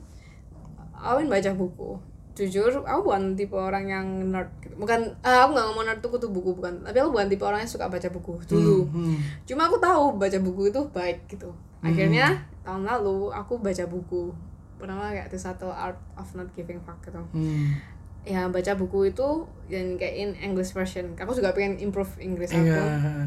ingin 1.02 1.30
baca 1.30 1.50
buku 1.54 1.90
Jujur 2.32 2.72
aku 2.82 3.12
bukan 3.12 3.36
tipe 3.36 3.52
orang 3.52 3.84
yang 3.86 4.06
nerd 4.32 4.48
gitu. 4.64 4.74
Bukan 4.74 4.98
ah, 5.20 5.46
Aku 5.46 5.54
gak 5.54 5.66
ngomong 5.70 5.84
nerd 5.86 6.00
tuh 6.02 6.10
kutu 6.10 6.26
buku 6.26 6.58
Bukan 6.58 6.82
Tapi 6.82 6.98
aku 6.98 7.14
bukan 7.14 7.28
tipe 7.30 7.44
orang 7.46 7.62
yang 7.62 7.70
suka 7.70 7.86
baca 7.86 8.08
buku 8.10 8.42
Dulu 8.46 8.88
Hmm. 8.90 9.14
Cuma 9.46 9.70
aku 9.70 9.78
tahu 9.78 10.18
baca 10.18 10.38
buku 10.42 10.74
itu 10.74 10.80
baik 10.90 11.30
gitu. 11.30 11.54
Akhirnya 11.82 12.46
tahun 12.62 12.82
lalu 12.82 13.30
aku 13.30 13.58
baca 13.58 13.84
buku 13.86 14.30
pertama 14.78 15.14
kayak 15.14 15.30
The 15.30 15.38
Subtle 15.38 15.70
Art 15.70 15.98
of 16.14 16.26
Not 16.34 16.50
Giving 16.54 16.82
Fuck 16.82 17.06
gitu. 17.06 17.22
Hmm. 17.30 17.78
Ya 18.22 18.46
baca 18.46 18.72
buku 18.74 19.10
itu 19.10 19.28
yang 19.66 19.98
kayak 19.98 20.14
in 20.14 20.30
English 20.38 20.70
version. 20.70 21.18
Aku 21.18 21.34
juga 21.34 21.50
pengen 21.50 21.82
improve 21.82 22.10
Inggris 22.22 22.54
aku. 22.54 22.70
Iya. 22.70 23.26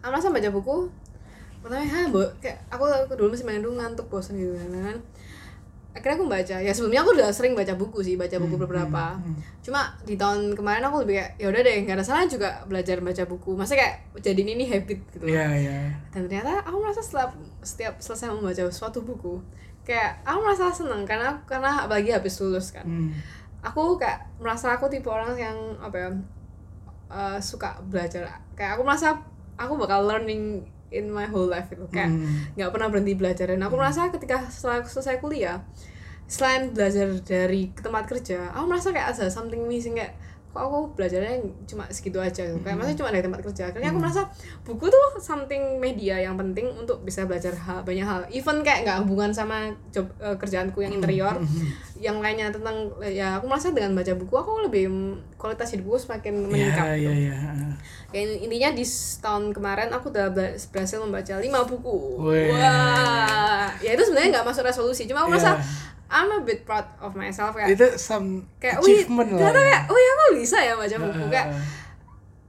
Aku 0.00 0.08
merasa 0.08 0.32
baca 0.32 0.48
buku 0.48 0.88
pertama 1.62 1.86
ha, 1.86 2.10
bo, 2.10 2.18
kayak 2.42 2.58
aku, 2.74 2.82
aku 2.90 3.14
dulu 3.14 3.30
masih 3.30 3.46
main 3.46 3.62
dulu 3.62 3.78
ngantuk 3.78 4.10
bosan 4.10 4.34
gitu 4.34 4.50
kan. 4.58 4.98
Akhirnya 5.92 6.16
aku 6.18 6.26
baca. 6.26 6.56
Ya 6.58 6.72
sebelumnya 6.72 7.04
aku 7.04 7.12
udah 7.14 7.28
sering 7.30 7.52
baca 7.52 7.76
buku 7.76 8.00
sih, 8.00 8.16
baca 8.16 8.34
buku 8.40 8.56
beberapa. 8.56 9.20
Cuma 9.60 9.92
di 10.02 10.16
tahun 10.16 10.56
kemarin 10.56 10.82
aku 10.88 11.04
lebih 11.04 11.20
kayak 11.20 11.30
ya 11.36 11.46
udah 11.52 11.60
deh, 11.60 11.76
nggak 11.84 11.96
ada 12.00 12.02
salah 12.02 12.24
juga 12.24 12.64
belajar 12.64 12.98
baca 12.98 13.22
buku. 13.28 13.52
Masa 13.54 13.76
kayak 13.76 14.10
jadiin 14.18 14.56
ini 14.56 14.64
habit 14.66 14.98
gitu 15.12 15.28
Iya, 15.28 15.46
iya. 15.54 15.78
dan 16.10 16.26
ternyata 16.26 16.64
aku 16.64 16.80
merasa 16.80 17.04
setelah 17.04 17.30
setiap 17.60 18.00
selesai 18.00 18.32
membaca 18.32 18.64
suatu 18.72 19.04
buku 19.04 19.36
kayak 19.82 20.22
aku 20.22 20.38
merasa 20.46 20.70
seneng 20.70 21.02
karena 21.02 21.42
karena 21.42 21.82
apalagi 21.82 22.14
habis 22.14 22.38
lulus 22.38 22.70
kan 22.70 22.86
Hmm. 22.86 23.10
Aku 23.62 23.96
kayak 23.96 24.26
merasa 24.42 24.74
aku 24.74 24.90
tipe 24.90 25.06
orang 25.06 25.38
yang 25.38 25.56
apa 25.78 25.96
ya 25.96 26.10
eh, 27.12 27.38
suka 27.38 27.78
belajar. 27.86 28.26
Kayak 28.58 28.76
aku 28.76 28.82
merasa 28.82 29.14
aku 29.56 29.78
bakal 29.78 30.04
learning 30.04 30.66
in 30.92 31.08
my 31.08 31.24
whole 31.24 31.48
life 31.48 31.72
itu 31.72 31.88
kayak 31.88 32.12
Hmm. 32.12 32.52
nggak 32.52 32.68
pernah 32.68 32.88
berhenti 32.92 33.16
belajar 33.16 33.48
dan 33.48 33.64
aku 33.64 33.80
merasa 33.80 34.12
ketika 34.12 34.44
setelah 34.52 34.84
selesai 34.84 35.24
kuliah 35.24 35.64
selain 36.28 36.68
belajar 36.72 37.08
dari 37.24 37.72
tempat 37.72 38.04
kerja 38.08 38.52
aku 38.52 38.68
merasa 38.68 38.92
kayak 38.92 39.16
ada 39.16 39.28
something 39.32 39.64
missing 39.64 39.96
kayak 39.96 40.12
kok 40.52 40.60
aku 40.60 40.92
belajarnya 40.92 41.40
cuma 41.64 41.88
segitu 41.88 42.20
aja 42.20 42.44
gitu. 42.44 42.60
kayak 42.60 42.76
maksudnya 42.76 42.98
cuma 43.00 43.08
dari 43.08 43.24
tempat 43.24 43.40
kerja 43.40 43.62
akhirnya 43.72 43.88
aku 43.88 44.00
merasa 44.04 44.22
buku 44.62 44.84
tuh 44.86 45.04
something 45.16 45.80
media 45.80 46.20
yang 46.20 46.36
penting 46.36 46.68
untuk 46.76 47.00
bisa 47.00 47.24
belajar 47.24 47.56
hal, 47.56 47.80
banyak 47.82 48.04
hal 48.04 48.20
even 48.28 48.60
kayak 48.60 48.84
nggak 48.84 49.00
hubungan 49.08 49.32
sama 49.32 49.72
job 49.88 50.12
eh, 50.20 50.36
kerjaanku 50.36 50.84
yang 50.84 50.92
interior 50.92 51.40
yang 51.96 52.20
lainnya 52.20 52.52
tentang 52.52 52.92
ya 53.00 53.40
aku 53.40 53.48
merasa 53.48 53.72
dengan 53.72 53.96
baca 53.96 54.12
buku 54.12 54.34
aku 54.34 54.68
lebih 54.68 54.84
kualitas 55.40 55.72
hidupku 55.72 55.96
semakin 55.96 56.46
meningkat 56.46 56.84
Iya, 56.84 56.96
gitu. 57.00 57.10
iya, 57.10 57.36
iya. 57.40 57.70
Kayak 58.12 58.44
intinya 58.44 58.70
di 58.76 58.84
tahun 59.24 59.44
kemarin 59.56 59.88
aku 59.88 60.12
udah 60.12 60.28
berhasil 60.68 61.00
membaca 61.00 61.34
lima 61.40 61.64
buku. 61.64 62.20
Weh. 62.28 62.52
Wah, 62.52 63.72
ya 63.80 63.96
itu 63.96 64.02
sebenarnya 64.04 64.38
nggak 64.38 64.46
masuk 64.52 64.68
resolusi, 64.68 65.08
cuma 65.08 65.24
aku 65.24 65.32
merasa 65.32 65.56
Iya. 65.56 65.64
I'm 66.12 66.28
a 66.30 66.40
bit 66.40 66.62
proud 66.62 66.84
of 66.98 67.12
myself 67.12 67.52
kayak 67.52 67.72
Itu 67.72 67.96
some 67.96 68.44
kayak 68.58 68.78
achievement 68.78 69.32
lah. 69.32 69.48
ya. 69.48 69.50
kayak, 69.50 69.80
oh 69.86 69.96
ya 69.96 70.10
aku 70.12 70.24
bisa 70.36 70.58
ya 70.58 70.74
baca 70.74 70.96
buku 70.98 71.16
Ah, 71.18 71.30
kayak 71.30 71.46
ah, 71.46 71.56
ah. 71.56 71.64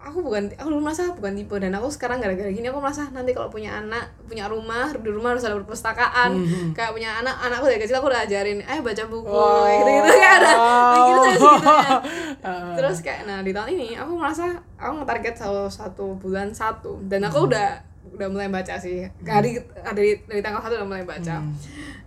aku 0.03 0.20
bukan 0.20 0.51
aku 0.51 0.67
merasa 0.75 1.08
bukan 1.10 1.32
tipe 1.34 1.55
dan 1.55 1.72
aku 1.72 1.88
sekarang 1.88 2.20
gara-gara 2.20 2.50
gini 2.50 2.67
aku 2.67 2.75
merasa 2.77 3.08
nanti 3.10 3.32
kalau 3.32 3.48
punya 3.48 3.72
anak 3.74 4.03
punya 4.22 4.46
rumah 4.46 4.91
di 4.91 5.08
rumah 5.08 5.32
harus 5.32 5.41
ada 5.41 5.55
perpustakaan 5.55 6.36
Mhm. 6.36 6.75
kayak 6.75 6.91
punya 6.91 7.15
anak 7.15 7.39
anakku 7.39 7.65
dari 7.65 7.79
kecil 7.79 7.98
aku 7.98 8.12
udah 8.12 8.22
ajarin 8.22 8.60
eh 8.60 8.79
baca 8.79 9.03
buku 9.05 9.24
Wow. 9.25 9.63
gitu 9.63 9.89
gitu 9.93 10.10
kayak 10.13 10.36
ada 10.38 10.51
mikir 10.91 11.15
saya 11.15 11.36
segitunya 11.38 11.96
Ah, 12.43 12.75
terus 12.75 12.98
kayak 13.00 13.20
nah 13.24 13.39
di 13.39 13.51
tahun 13.51 13.70
ini 13.72 13.88
aku 13.96 14.12
merasa 14.13 14.46
aku 14.75 14.93
ngetarget 15.00 15.36
satu 15.38 15.72
satu 15.72 16.05
bulan 16.15 16.51
satu 16.51 17.00
dan 17.01 17.24
Hmm. 17.24 17.29
aku 17.29 17.48
udah 17.48 17.67
udah 18.12 18.27
mulai 18.27 18.46
baca 18.48 18.75
sih 18.75 19.08
dari 19.17 19.55
dari 19.88 20.20
dari 20.22 20.41
tanggal 20.41 20.60
satu 20.60 20.75
udah 20.75 20.89
mulai 20.89 21.08
baca 21.08 21.39
Hmm. 21.39 21.55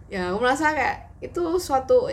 ya 0.07 0.29
aku 0.29 0.39
merasa 0.39 0.71
kayak 0.71 1.16
itu 1.19 1.43
suatu 1.57 2.07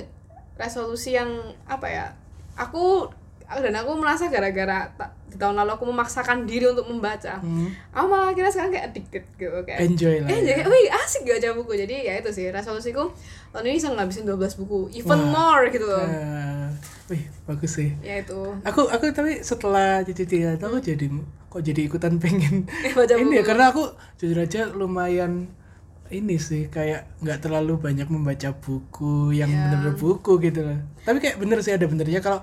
resolusi 0.53 1.11
yang 1.11 1.29
apa 1.63 1.85
ya 1.85 2.05
aku 2.53 3.09
dan 3.45 3.75
aku 3.75 3.93
merasa 3.93 4.27
gara-gara 4.27 4.89
di 5.27 5.35
tahun 5.35 5.53
lalu 5.55 5.71
aku 5.71 5.85
memaksakan 5.85 6.43
diri 6.43 6.65
untuk 6.65 6.87
membaca 6.87 7.37
Hmm. 7.37 7.69
aku 7.89 8.05
malah 8.07 8.31
kira 8.31 8.47
sekarang 8.47 8.71
kayak 8.71 8.85
addicted 8.87 9.23
gitu 9.35 9.49
kayak 9.61 9.79
Enjoy 9.83 10.15
lah. 10.19 10.27
eh 10.27 10.39
ya. 10.39 10.45
jadi 10.55 10.61
wih 10.63 10.87
asik 10.89 11.21
baca 11.23 11.49
buku 11.53 11.73
jadi 11.75 11.95
ya 12.03 12.13
itu 12.15 12.29
sih 12.29 12.49
resolusiku 12.49 13.13
tahun 13.51 13.65
ini 13.67 13.75
bisa 13.75 13.89
ngabisin 13.91 14.25
12 14.25 14.59
buku 14.59 14.79
even 14.95 15.19
Wah. 15.27 15.29
more 15.29 15.63
gitu 15.67 15.83
loh 15.83 16.01
Ah, 16.01 16.69
wih, 17.07 17.21
bagus 17.43 17.75
sih. 17.75 17.93
ya 17.99 18.17
itu 18.17 18.39
Aku 18.63 18.87
aku 18.87 19.11
tapi 19.11 19.41
setelah 19.41 20.01
Cici 20.01 20.23
Tia 20.23 20.53
itu 20.53 20.63
aku 20.63 20.79
jadi 20.79 21.05
kok 21.45 21.61
jadi 21.61 21.81
ikutan 21.83 22.17
pengen 22.17 22.65
baca 22.97 23.13
ini 23.19 23.33
ya 23.33 23.41
buku. 23.41 23.49
karena 23.49 23.65
aku 23.69 23.83
jujur 24.17 24.39
aja 24.39 24.65
lumayan 24.67 25.51
ini 26.13 26.37
sih 26.37 26.67
kayak 26.67 27.19
nggak 27.19 27.39
terlalu 27.41 27.77
banyak 27.77 28.07
membaca 28.07 28.53
buku 28.53 29.33
yang 29.33 29.49
Ya. 29.49 29.67
bener-bener 29.67 29.95
buku 29.95 30.37
gitu 30.39 30.61
loh. 30.61 30.79
Tapi 31.01 31.17
kayak 31.17 31.37
bener 31.37 31.59
sih 31.59 31.73
ada 31.73 31.83
benernya 31.83 32.19
kalau 32.19 32.39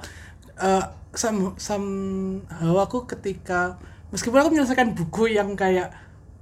eh 0.59 0.85
sam 1.13 1.55
somehow 1.57 2.75
aku 2.79 3.07
ketika 3.07 3.79
meskipun 4.11 4.39
aku 4.39 4.51
menyelesaikan 4.51 4.93
buku 4.93 5.33
yang 5.33 5.55
kayak 5.55 5.91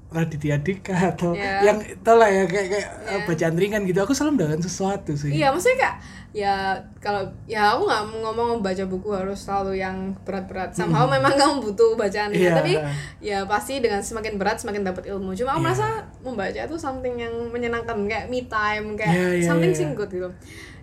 Raditya 0.09 0.57
Dika 0.59 0.97
atau 1.13 1.37
Ya. 1.37 1.61
yang 1.63 1.77
tau 2.01 2.17
lah 2.17 2.27
ya 2.27 2.45
kayak 2.45 2.67
kayak 2.67 2.89
Ya. 3.05 3.13
eh, 3.13 3.21
bacaan 3.23 3.55
ringan 3.55 3.85
gitu 3.85 4.01
aku 4.01 4.13
selalu 4.13 4.41
mendapatkan 4.41 4.65
sesuatu 4.65 5.13
sih. 5.13 5.29
Iya, 5.31 5.53
maksudnya 5.53 5.77
kayak 5.79 5.97
ya 6.29 6.55
kalau 6.99 7.25
ya 7.45 7.73
aku 7.73 7.85
nggak 7.85 8.03
mau 8.05 8.17
ngomong 8.27 8.61
baca 8.61 8.85
buku 8.85 9.09
harus 9.11 9.37
selalu 9.39 9.77
yang 9.77 9.97
berat-berat. 10.23 10.73
Somehow 10.73 11.05
memang 11.07 11.33
kamu 11.35 11.61
butuh 11.63 11.93
bacaan 11.95 12.33
Hmm. 12.33 12.41
Iya. 12.41 12.53
tapi 12.55 12.73
ya 13.21 13.39
pasti 13.45 13.81
dengan 13.81 14.01
semakin 14.01 14.37
berat 14.37 14.57
semakin 14.57 14.81
dapat 14.83 15.09
ilmu. 15.09 15.33
Cuma 15.35 15.53
aku 15.53 15.61
Iya. 15.61 15.67
merasa 15.67 15.87
membaca 16.21 16.61
itu 16.63 16.77
something 16.77 17.15
yang 17.15 17.33
menyenangkan 17.47 17.97
kayak 18.05 18.27
me 18.27 18.45
time 18.45 18.93
kayak 18.95 19.13
Iya, 19.13 19.29
iya, 19.35 19.45
something 19.45 19.73
iya. 19.73 19.79
sing 19.79 19.93
good 19.93 20.09
gitu. 20.09 20.29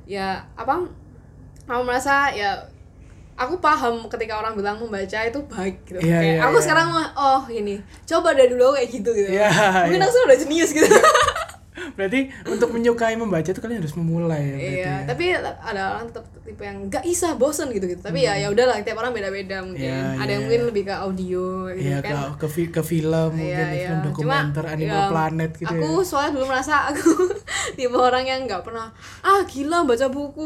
Ya 0.05 0.27
apa? 0.53 0.85
Aku 1.65 1.81
merasa 1.81 2.29
ya 2.29 2.61
aku 3.35 3.59
paham 3.59 4.07
ketika 4.07 4.39
orang 4.39 4.55
bilang 4.55 4.79
membaca 4.79 5.19
itu 5.27 5.39
baik 5.51 5.83
gitu. 5.83 5.99
Iya, 5.99 6.19
kayak 6.23 6.35
iya, 6.39 6.41
aku 6.47 6.57
iya. 6.59 6.63
sekarang 6.63 6.87
mah 6.95 7.07
oh 7.19 7.43
ini 7.51 7.75
coba 8.07 8.31
dari 8.31 8.49
dulu 8.55 8.71
kayak 8.79 8.89
gitu 8.89 9.09
gitu. 9.11 9.29
Iya, 9.35 9.49
Mungkin 9.87 9.99
iya. 9.99 10.07
aku 10.07 10.13
sudah 10.15 10.37
jenius 10.39 10.71
gitu. 10.71 10.87
Berarti 11.95 12.19
untuk 12.45 12.69
menyukai 12.75 13.15
membaca 13.15 13.49
itu 13.49 13.59
kalian 13.59 13.79
harus 13.83 13.95
memulai 13.95 14.43
ya 14.43 14.55
berarti. 14.55 14.75
Iya, 14.75 14.85
ya. 14.85 14.95
tapi 15.07 15.25
ada 15.35 15.81
orang 15.95 16.05
tetap 16.11 16.25
tipe 16.45 16.61
yang 16.61 16.77
gak 16.91 17.03
bisa 17.03 17.33
bosen 17.35 17.73
gitu 17.73 17.89
gitu. 17.89 18.01
Tapi 18.05 18.21
ya 18.21 18.37
ya 18.37 18.47
udahlah, 18.53 18.77
tiap 18.85 19.01
orang 19.01 19.15
beda-beda 19.15 19.65
mungkin. 19.65 19.81
Iya, 19.81 20.15
ada 20.15 20.23
iya, 20.23 20.33
yang 20.37 20.41
mungkin 20.45 20.61
lebih 20.69 20.83
ke 20.85 20.95
audio 20.95 21.45
gitu 21.73 21.87
Iya 21.89 21.97
kan. 22.03 22.13
ke, 22.37 22.47
ke, 22.47 22.61
ke 22.69 22.81
film 22.85 23.29
mungkin 23.33 23.65
Iya, 23.65 23.67
iya. 23.73 23.87
film 23.89 23.99
dokumenter 24.11 24.63
Cuma, 24.65 24.75
Animal 24.75 25.01
ya, 25.01 25.09
Planet 25.09 25.51
gitu 25.55 25.67
aku 25.71 25.89
ya. 25.89 26.05
soalnya 26.05 26.31
dulu 26.37 26.45
merasa 26.49 26.73
aku 26.91 27.09
tipe 27.77 27.97
orang 27.97 28.25
yang 28.25 28.39
nggak 28.45 28.61
pernah 28.61 28.87
ah 29.21 29.41
gila 29.45 29.83
baca 29.83 30.05
buku 30.07 30.45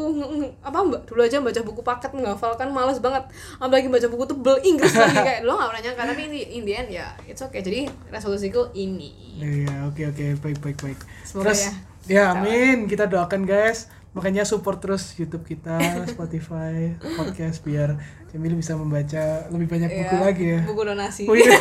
apa 0.64 0.78
mbak 0.80 1.02
dulu 1.06 1.20
aja 1.20 1.38
baca 1.40 1.60
buku 1.60 1.80
paket 1.84 2.10
menghafalkan 2.16 2.68
males 2.72 2.98
banget 2.98 3.24
apalagi 3.60 3.88
baca 3.88 4.06
buku 4.08 4.24
tebel 4.26 4.56
Inggris 4.64 4.94
lagi 4.96 5.18
kayak 5.28 5.40
lo 5.44 5.56
nggak 5.56 5.68
pernah 5.70 5.82
nyangka 5.84 6.02
tapi 6.10 6.22
in 6.26 6.32
the, 6.32 6.40
in 6.56 6.62
the 6.64 6.74
end 6.74 6.88
ya 6.90 7.06
it's 7.28 7.40
okay 7.40 7.60
jadi 7.60 7.88
resolusiku 8.08 8.72
ini 8.74 9.30
Iya, 9.40 9.88
oke 9.88 10.02
oke 10.04 10.24
baik 10.44 10.58
baik 10.60 10.78
baik. 10.84 10.98
Semoga 11.24 11.39
terus 11.42 11.60
ya. 11.64 11.72
ya, 12.08 12.24
amin 12.34 12.84
kita 12.84 13.04
doakan 13.06 13.44
guys. 13.44 13.88
Makanya 14.10 14.42
support 14.42 14.82
terus 14.82 15.14
YouTube 15.14 15.46
kita, 15.46 15.78
Spotify, 16.12 16.98
podcast 17.14 17.62
biar 17.62 17.94
Jamil 18.28 18.58
bisa 18.58 18.74
membaca 18.74 19.46
lebih 19.50 19.70
banyak 19.70 19.86
buku 19.86 20.14
Iya, 20.14 20.22
lagi 20.22 20.46
ya. 20.50 20.60
buku 20.66 20.82
donasi 20.82 21.22
Oh, 21.26 21.34
iya. 21.34 21.54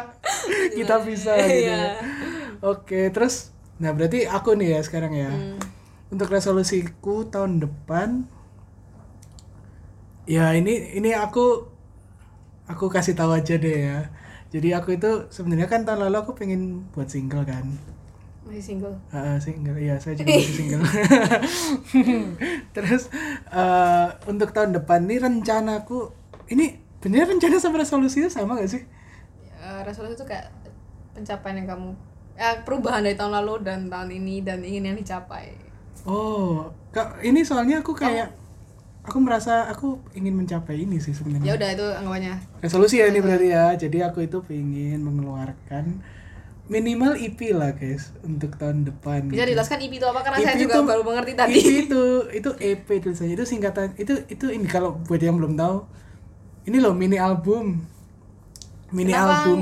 kita 0.80 1.04
bisa 1.04 1.32
gitu. 1.36 1.68
Iya. 1.68 1.76
ya. 1.76 1.84
Oke, 2.64 3.12
terus 3.12 3.52
nah 3.76 3.92
berarti 3.92 4.24
aku 4.24 4.56
nih 4.56 4.76
ya 4.76 4.80
sekarang 4.80 5.12
ya. 5.12 5.28
Hmm. 5.28 5.60
Untuk 6.08 6.32
resolusiku 6.32 7.28
tahun 7.28 7.60
depan 7.60 8.24
ya 10.24 10.56
ini 10.56 10.96
ini 10.96 11.12
aku 11.12 11.68
aku 12.64 12.88
kasih 12.88 13.12
tahu 13.12 13.36
aja 13.36 13.60
deh 13.60 13.76
ya. 13.92 14.08
Jadi 14.48 14.72
aku 14.72 14.96
itu 14.96 15.28
sebenarnya 15.28 15.68
kan 15.68 15.84
tahun 15.84 16.08
lalu 16.08 16.16
aku 16.24 16.32
pengen 16.32 16.88
buat 16.96 17.12
single 17.12 17.44
kan. 17.44 17.68
Masih 18.44 18.64
single? 18.64 18.94
Ah, 19.08 19.36
single, 19.40 19.76
iya 19.80 19.96
saya 19.96 20.14
juga 20.14 20.36
masih 20.36 20.56
single. 20.56 20.82
Terus 22.76 23.02
eh, 23.48 24.08
untuk 24.28 24.52
tahun 24.52 24.76
depan 24.76 25.08
nih 25.08 25.24
rencanaku 25.24 26.12
ini 26.52 26.76
bener 27.00 27.28
rencana 27.28 27.56
sama 27.56 27.80
resolusinya 27.80 28.28
sama 28.28 28.60
gak 28.60 28.70
sih? 28.70 28.82
Eh, 29.64 29.80
resolusi 29.84 30.20
itu 30.20 30.26
kayak 30.28 30.52
pencapaian 31.16 31.64
yang 31.64 31.68
kamu 31.72 31.90
ya 32.34 32.66
perubahan 32.66 33.06
dari 33.06 33.14
tahun 33.14 33.32
lalu 33.42 33.62
dan 33.62 33.86
tahun 33.86 34.10
ini 34.10 34.42
dan 34.42 34.60
ingin 34.60 34.92
yang 34.92 34.96
dicapai. 34.98 35.54
Oh, 36.04 36.68
Kak, 36.92 37.22
ini 37.24 37.46
soalnya 37.46 37.80
aku 37.80 37.96
kayak 37.96 38.34
aku 39.04 39.20
merasa 39.20 39.68
aku 39.68 40.00
ingin 40.16 40.36
mencapai 40.36 40.84
ini 40.84 40.96
sih 41.00 41.12
ya 41.12 41.16
sebenarnya 41.20 41.52
udah 41.54 41.70
itu 41.76 41.86
anggapannya. 41.96 42.34
Resolusi 42.60 43.00
ya 43.00 43.08
ini 43.08 43.20
berarti 43.24 43.48
ya. 43.52 43.72
Jadi 43.76 43.98
aku 44.04 44.26
itu 44.26 44.40
pengen 44.44 45.00
mengeluarkan 45.00 46.02
minimal 46.64 47.12
EP 47.20 47.36
lah 47.52 47.76
guys 47.76 48.08
untuk 48.24 48.56
tahun 48.56 48.88
depan 48.88 49.28
bisa 49.28 49.44
gitu. 49.44 49.52
dijelaskan 49.52 49.78
IP 49.84 49.92
itu 50.00 50.06
apa? 50.08 50.20
Karena 50.24 50.36
EP 50.40 50.44
saya 50.48 50.56
juga 50.56 50.74
itu- 50.80 50.88
baru 50.88 51.02
mengerti 51.04 51.32
tadi. 51.36 51.52
EP 51.60 51.68
itu 51.84 52.02
itu 52.32 52.50
EP 52.56 52.88
tulisannya. 52.88 53.34
Itu 53.36 53.44
singkatan 53.44 53.88
itu 54.00 54.14
itu 54.32 54.46
ini 54.48 54.64
kalau 54.64 54.96
buat 55.04 55.20
yang 55.20 55.36
belum 55.36 55.60
tahu 55.60 55.84
ini 56.64 56.78
loh 56.80 56.96
mini 56.96 57.20
album. 57.20 57.84
Mini 58.94 59.12
Kenapa? 59.12 59.44
album. 59.44 59.58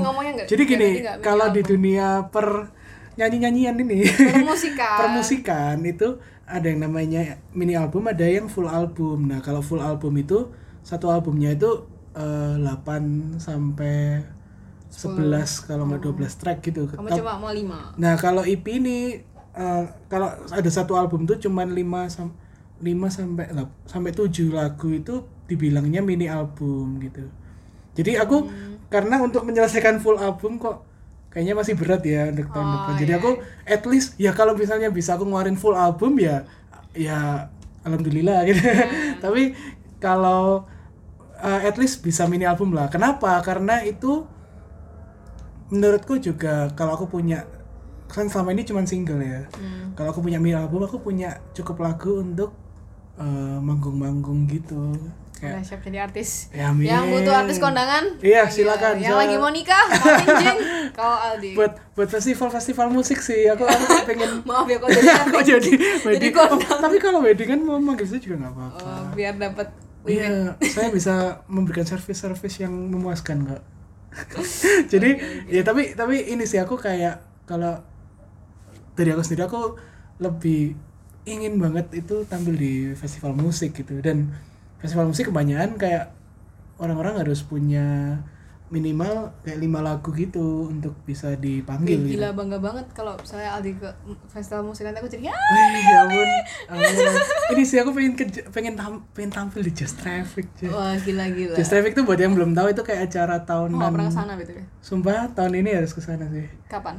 Jadi 0.47 0.63
gini 0.63 0.89
kalau 1.19 1.51
di 1.51 1.61
dunia 1.65 2.29
per 2.31 2.71
nyanyi 3.19 3.37
nyanyian 3.43 3.75
ini. 3.83 4.07
Permusikan. 4.07 4.97
Permusikan 5.03 5.77
itu 5.83 6.07
ada 6.47 6.67
yang 6.69 6.87
namanya 6.87 7.39
mini 7.51 7.75
album 7.75 8.07
ada 8.07 8.23
yang 8.23 8.47
full 8.47 8.69
album. 8.71 9.27
Nah 9.27 9.43
kalau 9.43 9.59
full 9.59 9.83
album 9.83 10.15
itu 10.15 10.53
satu 10.87 11.11
albumnya 11.11 11.51
itu 11.51 11.87
eh, 12.15 12.55
8 12.61 13.41
sampai 13.41 14.23
11 14.93 15.65
kalau 15.65 15.83
nggak 15.89 16.01
12 16.05 16.39
track 16.41 16.57
gitu 16.61 16.85
kamu 16.85 17.09
Tap- 17.09 17.17
cuma 17.17 17.33
mau 17.41 17.49
lima 17.49 17.91
Nah, 17.97 18.13
kalau 18.15 18.45
EP 18.45 18.61
ini 18.69 19.17
eh, 19.53 19.83
kalau 20.07 20.29
ada 20.29 20.69
satu 20.69 20.93
album 20.93 21.25
tuh 21.25 21.41
cuman 21.41 21.73
5 21.73 22.13
sam 22.13 22.29
5 22.77 23.09
sampai 23.09 23.45
sampai 23.89 24.11
7 24.13 24.53
lagu 24.53 24.93
itu 24.93 25.25
dibilangnya 25.49 26.01
mini 26.01 26.29
album 26.29 27.01
gitu. 27.01 27.25
Jadi 27.93 28.17
aku 28.17 28.49
karena 28.89 29.21
untuk 29.21 29.45
menyelesaikan 29.45 30.01
full 30.01 30.17
album 30.17 30.57
kok 30.57 30.85
kayaknya 31.29 31.53
masih 31.57 31.73
berat 31.73 32.01
ya 32.05 32.29
untuk 32.29 32.49
tahun 32.53 32.65
Oh, 32.65 32.73
depan. 32.77 32.93
Jadi 33.01 33.11
iya, 33.13 33.19
aku 33.21 33.31
at 33.65 33.83
least 33.89 34.09
ya 34.21 34.31
kalau 34.33 34.53
misalnya 34.53 34.89
bisa 34.93 35.17
aku 35.17 35.25
ngeluarin 35.25 35.57
full 35.57 35.73
album 35.73 36.17
ya 36.21 36.45
ya 36.93 37.49
alhamdulillah 37.81 38.45
gitu. 38.45 38.61
Tapi 39.23 39.53
kalau 39.97 40.65
eh, 41.39 41.61
at 41.69 41.75
least 41.77 42.01
bisa 42.01 42.25
mini 42.25 42.45
album 42.45 42.73
lah. 42.73 42.89
Kenapa? 42.89 43.39
Karena 43.41 43.81
itu 43.85 44.25
menurutku 45.73 46.21
juga 46.21 46.69
kalau 46.77 46.93
aku 46.93 47.09
punya 47.09 47.41
kan 48.05 48.29
selama 48.29 48.53
ini 48.53 48.61
cuma 48.61 48.85
single 48.85 49.17
ya. 49.25 49.41
Hmm. 49.57 49.97
kalau 49.97 50.13
aku 50.13 50.21
punya 50.21 50.37
mini 50.37 50.53
album 50.53 50.85
aku 50.85 51.01
punya 51.01 51.41
cukup 51.57 51.81
lagu 51.81 52.21
untuk 52.21 52.53
eh, 53.17 53.57
manggung-manggung 53.57 54.45
gitu. 54.45 54.93
Kayak 55.43 55.65
siap 55.67 55.81
jadi 55.83 55.99
artis. 56.07 56.47
Ya 56.55 56.71
amin. 56.71 56.87
yang 56.87 57.03
butuh 57.11 57.35
artis 57.35 57.59
kondangan? 57.59 58.15
Iya 58.23 58.47
silakan. 58.47 58.95
Yang 59.01 59.11
So, 59.11 59.19
lagi 59.19 59.35
mau 59.35 59.51
nikah? 59.51 59.85
Kau 60.97 61.15
Aldi. 61.19 61.51
Buat 61.57 61.73
buat 61.97 62.07
festival 62.07 62.47
festival 62.47 62.87
musik 62.93 63.19
sih. 63.19 63.51
Aku 63.51 63.67
aku 63.67 64.07
pengen 64.07 64.39
maaf 64.47 64.69
ya 64.71 64.79
kok 64.79 64.87
jadi 64.87 65.09
kok 65.35 65.43
jadi 65.43 65.59
jadi 65.59 65.71
wedding? 66.07 66.31
Kondang. 66.31 66.63
Oh, 66.63 66.79
tapi 66.79 66.95
kalau 67.01 67.19
wedding 67.19 67.49
kan 67.49 67.59
mau 67.59 67.75
manggil 67.75 68.07
saya 68.07 68.23
juga 68.23 68.45
nggak 68.45 68.53
apa-apa. 68.55 68.87
Oh, 68.87 69.03
biar 69.17 69.35
dapat 69.35 69.67
Iya, 70.03 70.59
saya 70.59 70.91
bisa 70.91 71.47
memberikan 71.47 71.87
service-service 71.87 72.59
yang 72.59 72.75
memuaskan 72.91 73.47
kok. 73.47 73.63
Jadi 74.91 75.09
ya 75.49 75.61
tapi 75.65 75.97
tapi 75.97 76.29
ini 76.29 76.45
sih 76.45 76.61
aku 76.61 76.77
kayak 76.77 77.45
kalau 77.49 77.81
dari 78.93 79.09
aku 79.13 79.21
sendiri 79.25 79.49
aku 79.49 79.77
lebih 80.21 80.77
ingin 81.23 81.55
banget 81.57 82.03
itu 82.03 82.27
tampil 82.27 82.55
di 82.55 82.73
festival 82.93 83.33
musik 83.33 83.73
gitu. 83.73 83.99
Dan 83.99 84.31
festival 84.79 85.09
musik 85.09 85.31
kebanyakan 85.31 85.79
kayak 85.79 86.13
orang-orang 86.77 87.23
harus 87.23 87.41
punya 87.45 88.19
minimal 88.67 89.13
kayak 89.41 89.59
lima 89.59 89.79
lagu 89.79 90.09
gitu 90.11 90.65
untuk 90.65 90.97
bisa 91.03 91.35
dipanggil 91.35 91.99
gitu. 91.99 92.17
gila 92.17 92.31
bangga 92.31 92.57
banget 92.57 92.85
kalau 92.91 93.13
saya 93.21 93.53
Aldi 93.53 93.77
ke 93.77 93.89
festival 94.27 94.63
musik 94.63 94.83
nanti 94.83 94.97
aku 94.97 95.07
jadi 95.07 95.29
ya 95.29 95.35
ampun. 95.99 96.27
Ini 97.53 97.63
sih 97.63 97.77
aku 97.77 97.91
pengen 97.91 98.13
ke, 98.13 98.23
pengen 98.49 98.73
tam, 98.73 99.05
pengen 99.11 99.29
tampil 99.29 99.61
di 99.61 99.71
Just 99.71 99.99
Traffic. 99.99 100.49
Just, 100.55 100.73
wah 100.73 100.95
gila 100.95 101.29
gila 101.29 101.53
Just 101.53 101.69
Traffic 101.69 101.93
tuh 101.93 102.01
buat 102.01 102.17
yang 102.17 102.33
belum 102.33 102.51
tahu 102.51 102.71
itu 102.71 102.81
kayak 102.81 103.07
acara 103.07 103.35
Oh, 103.35 103.45
tahunan. 103.45 103.91
pernah 103.91 104.07
ke 104.07 104.15
sana 104.15 104.33
gitu 104.37 104.51
ya 104.53 104.63
Sumpah 104.79 105.29
tahun 105.31 105.53
ini 105.55 105.69
harus 105.73 105.91
ke 105.91 106.01
sana 106.01 106.25
sih. 106.27 106.47
kapan 106.65 106.97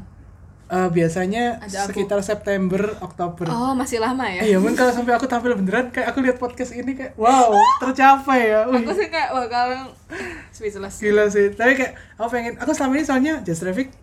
Eh, 0.75 0.89
biasanya 0.91 1.45
Ada 1.61 1.79
aku. 1.81 1.89
sekitar 1.89 2.19
September, 2.21 2.83
Oktober. 2.99 3.47
oh 3.47 3.73
masih 3.73 3.99
lama 3.99 4.27
ya 4.27 4.43
Iya, 4.43 4.59
mungkin 4.59 4.75
kalau 4.75 4.91
sampai 4.91 5.15
aku 5.15 5.25
tampil 5.25 5.55
beneran 5.55 5.87
kayak 5.89 6.11
aku 6.11 6.19
lihat 6.19 6.37
podcast 6.37 6.73
ini 6.73 6.93
kayak 6.93 7.15
wow, 7.15 7.55
tercapai 7.79 8.51
ya. 8.51 8.67
Wih, 8.67 8.81
aku 8.81 8.91
sih 8.93 9.07
kayak 9.07 9.31
bakal 9.31 9.95
speechless 10.51 10.99
gila 10.99 11.25
sih. 11.29 11.51
Tapi 11.51 11.73
kayak 11.75 11.93
aku 12.17 12.27
pengen 12.29 12.55
aku 12.57 12.71
selama 12.71 12.93
ini 12.93 13.05
soalnya 13.05 13.35
Just 13.41 13.63
Traffic 13.63 13.95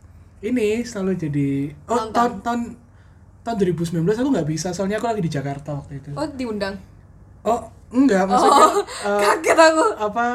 ini 0.42 0.82
selalu 0.82 1.20
jadi 1.20 1.50
oh 1.86 1.98
Nonton. 2.00 2.14
tahun 2.14 2.32
tahun 2.40 2.62
tahun 3.42 3.56
2019 3.76 3.92
aku 4.16 4.30
nggak 4.32 4.48
bisa 4.48 4.72
soalnya 4.72 4.96
aku 4.96 5.08
lagi 5.08 5.20
di 5.20 5.30
Jakarta 5.30 5.76
waktu 5.76 5.98
itu. 5.98 6.10
oh 6.14 6.28
diundang 6.32 6.78
Oh, 7.42 7.58
enggak 7.90 8.24
maksudnya 8.24 8.64
oh 8.64 8.74
eh, 9.08 9.20
kaget 9.20 9.58
aku 9.60 9.86
apa 10.00 10.26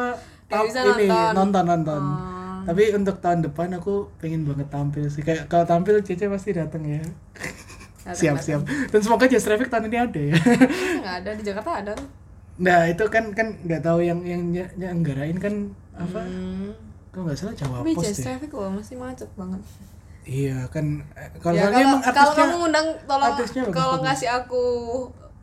tam- 0.45 0.67
bisa 0.67 0.81
ini 0.85 1.07
nonton. 1.07 1.33
nonton 1.33 1.65
nonton. 1.65 2.03
Oh. 2.03 2.26
Tapi 2.67 2.83
untuk 2.93 3.17
tahun 3.19 3.41
depan 3.43 3.69
aku 3.73 4.11
pengen 4.19 4.43
banget 4.43 4.67
tampil 4.69 5.07
sih. 5.07 5.23
Kayak 5.23 5.47
kalau 5.47 5.65
tampil 5.65 6.03
Cece 6.03 6.27
pasti 6.27 6.51
datang 6.53 6.83
ya. 6.83 7.01
Siap 8.07 8.39
siap. 8.39 8.63
Dan 8.63 9.01
semoga 9.01 9.27
Just 9.27 9.43
Traffic 9.43 9.67
tahun 9.67 9.87
ini 9.87 9.99
ada 9.99 10.21
ya. 10.21 10.37
nggak 11.03 11.15
ada 11.23 11.31
di 11.35 11.43
Jakarta 11.43 11.71
ada 11.81 11.93
tuh 11.95 12.09
nah 12.57 12.89
itu 12.89 13.05
kan 13.13 13.37
kan 13.37 13.53
nggak 13.61 13.85
tahu 13.85 14.01
yang 14.01 14.25
yang 14.25 14.41
ny- 14.49 14.73
nyelenggarain 14.75 15.37
kan 15.37 15.55
apa? 15.93 16.25
hmm. 16.25 16.73
Kalau 17.13 17.29
nggak 17.29 17.37
salah 17.37 17.53
Jawa 17.53 17.85
tapi 17.85 17.93
Pos 17.93 18.05
just 18.07 18.25
deh. 18.25 18.33
traffic 18.33 18.49
loh 18.49 18.73
masih 18.73 18.97
macet 18.97 19.29
banget 19.37 19.61
Iya 20.25 20.65
kan. 20.73 21.05
eh, 21.13 21.29
Kalau 21.37 21.53
ya, 21.53 21.69
kalau 21.69 22.01
kalau 22.01 22.33
kamu 22.33 22.55
ngundang 22.59 22.87
tolong 23.05 23.35
kalau 23.69 23.97
ngasih 24.01 24.29
aku 24.33 24.65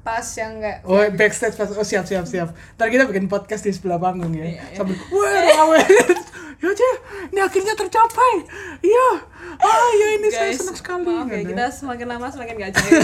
pas 0.04 0.28
yang 0.34 0.52
enggak 0.56 0.84
Oh 0.84 1.00
backstage 1.10 1.56
pas 1.56 1.68
oh 1.70 1.82
siap 1.82 2.04
siap 2.04 2.24
siap. 2.24 2.48
Ntar 2.76 2.88
kita 2.88 3.04
bikin 3.06 3.26
podcast 3.26 3.64
di 3.64 3.72
sebelah 3.72 3.96
panggung 3.98 4.32
ya. 4.32 4.44
Iya, 4.44 4.60
iya. 4.62 4.76
Sambil 4.76 5.00
wah 5.00 5.32
rawe. 5.50 5.80
ya 6.62 6.70
aja, 6.70 6.90
ini 7.30 7.40
akhirnya 7.40 7.74
tercapai. 7.74 8.34
Iya. 8.80 9.10
Ah 9.58 9.90
ya 9.94 10.08
ini 10.14 10.28
saya 10.28 10.48
guys 10.50 10.60
senang 10.60 10.76
sekali. 10.76 11.04
maaf 11.06 11.28
ya 11.28 11.38
Gitu. 11.38 11.50
kita 11.50 11.64
semakin 11.70 12.06
lama 12.10 12.28
semakin 12.28 12.54
gak 12.58 12.72
cair 12.74 12.92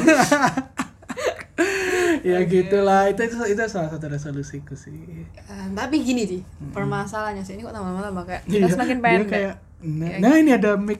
ya 2.21 2.39
gitulah 2.43 3.07
itu, 3.07 3.21
itu 3.21 3.35
itu 3.49 3.61
salah 3.65 3.89
satu 3.89 4.05
resolusiku 4.05 4.73
sih. 4.73 4.95
Eh, 5.25 5.67
tapi 5.73 5.99
gini 5.99 6.23
sih 6.25 6.41
permasalahannya 6.69 7.41
sih 7.41 7.55
ini 7.55 7.63
kok 7.63 7.71
tambah 7.71 8.01
tambah 8.01 8.23
kayak 8.25 8.43
kita 8.45 8.57
Iya, 8.57 8.67
semakin 8.69 8.97
pendek 8.99 9.27
kayak, 9.29 9.53
nah, 9.81 10.07
Ya, 10.07 10.17
nah 10.19 10.33
ini 10.35 10.51
ada 10.53 10.71
mic 10.75 10.99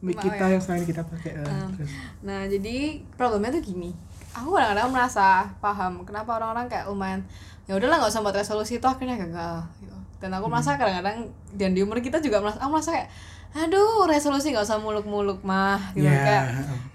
mic 0.00 0.18
kita 0.18 0.34
ya? 0.40 0.52
yang 0.52 0.62
selain 0.62 0.82
kita 0.82 1.02
pakai. 1.02 1.30
eh, 1.32 1.46
Um, 1.46 1.70
terus. 1.72 1.92
Nah, 2.20 2.40
jadi 2.44 2.76
problemnya 3.12 3.50
tuh 3.52 3.62
gini. 3.64 3.90
Aku 4.34 4.48
kadang-kadang 4.50 4.88
merasa 4.88 5.26
paham 5.58 6.02
kenapa 6.02 6.34
orang-orang 6.34 6.66
kayak 6.66 6.86
lumayan 6.86 7.20
ya 7.62 7.74
udahlah 7.74 7.96
nggak 7.96 8.10
usah 8.10 8.20
buat 8.20 8.34
resolusi 8.34 8.76
itu 8.76 8.84
akhirnya 8.84 9.16
gagal 9.18 9.54
gitu. 9.78 9.96
Dan 10.18 10.32
aku 10.32 10.46
Hmm. 10.46 10.52
merasa 10.52 10.74
kadang-kadang 10.74 11.16
dan 11.52 11.70
di 11.70 11.80
umur 11.80 11.98
kita 11.98 12.18
juga 12.18 12.38
merasa 12.38 12.58
aku 12.58 12.70
merasa 12.72 12.90
kayak 12.92 13.08
aduh 13.52 14.06
resolusi 14.06 14.48
nggak 14.48 14.64
usah 14.64 14.78
muluk-muluk 14.78 15.42
mah 15.42 15.92
gitu 15.92 16.04
Ya. 16.04 16.16
kayak 16.18 16.44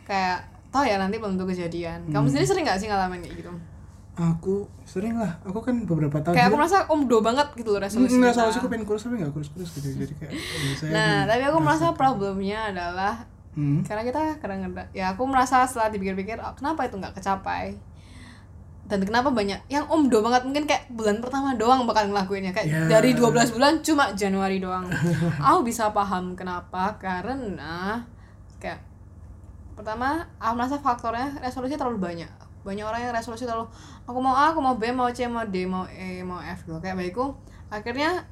kayak 0.04 0.38
toh 0.67 0.82
ya 0.82 0.97
nanti 0.97 1.15
belum 1.15 1.36
tentu 1.36 1.45
kejadian. 1.47 2.02
Kamu 2.08 2.19
Hmm. 2.19 2.28
sendiri 2.28 2.45
sering 2.45 2.65
nggak 2.65 2.78
sih 2.78 2.88
ngalamin 2.88 3.21
kayak 3.21 3.38
gitu? 3.38 3.52
Aku 4.17 4.65
sering 4.84 5.13
lah. 5.13 5.38
Aku 5.45 5.62
kan 5.62 5.86
beberapa 5.86 6.17
tahun. 6.17 6.34
Kayak 6.34 6.50
aku 6.50 6.58
merasa 6.58 6.89
omdo 6.89 7.21
banget 7.21 7.47
gitu 7.54 7.69
loh 7.69 7.80
resolusi. 7.80 8.17
Enggak, 8.17 8.34
kita. 8.34 8.41
resolusi 8.41 8.58
aku 8.58 8.67
pengen 8.67 8.86
kurus 8.86 9.02
tapi 9.04 9.15
nggak 9.15 9.30
kurus-kurus 9.32 9.69
gitu. 9.71 9.88
Jadi 9.95 10.13
kayak 10.17 10.32
ya, 10.34 10.41
saya 10.73 10.89
Nah, 10.89 11.17
tapi 11.30 11.43
aku 11.45 11.58
merasa 11.62 11.86
problemnya 11.93 12.60
adalah 12.67 13.13
Hmm. 13.58 13.82
karena 13.82 14.06
kita 14.06 14.38
kadang-kadang 14.38 14.86
ya 14.93 15.17
aku 15.17 15.26
merasa 15.26 15.65
setelah 15.65 15.89
dipikir-pikir 15.89 16.38
oh, 16.38 16.54
kenapa 16.54 16.86
itu 16.86 16.93
nggak 16.93 17.17
kecapai? 17.17 17.74
Dan 18.88 19.04
kenapa 19.04 19.34
banyak 19.34 19.67
yang 19.67 19.84
omdo 19.91 20.24
banget 20.24 20.48
mungkin 20.48 20.63
kayak 20.63 20.88
bulan 20.93 21.20
pertama 21.20 21.52
doang 21.58 21.84
bakal 21.84 22.08
ngelakuinnya. 22.08 22.56
Kayak 22.56 22.67
Ya. 22.72 22.80
dari 22.88 23.12
12 23.12 23.52
bulan 23.52 23.84
cuma 23.84 24.15
Januari 24.15 24.63
doang. 24.63 24.88
Aku 25.43 25.60
bisa 25.65 25.91
paham 25.91 26.38
kenapa 26.39 26.96
karena 26.96 28.00
kayak 28.63 28.80
pertama 29.76 30.26
aku 30.39 30.54
merasa 30.56 30.80
faktornya 30.80 31.36
resolusi 31.38 31.76
terlalu 31.76 32.00
banyak. 32.00 32.32
Banyak 32.63 32.86
orang 32.88 33.02
yang 33.04 33.13
resolusi 33.13 33.43
terlalu 33.43 33.67
aku 34.08 34.17
mau 34.17 34.34
A, 34.34 34.56
aku 34.56 34.63
mau 34.63 34.80
B, 34.80 34.89
mau 34.89 35.12
C, 35.12 35.28
mau 35.28 35.43
D, 35.43 35.67
mau 35.67 35.84
E, 35.91 36.24
mau 36.24 36.39
F 36.39 36.63
gitu. 36.63 36.80
Kayak 36.80 36.98
baikku 36.98 37.36
akhirnya 37.67 38.24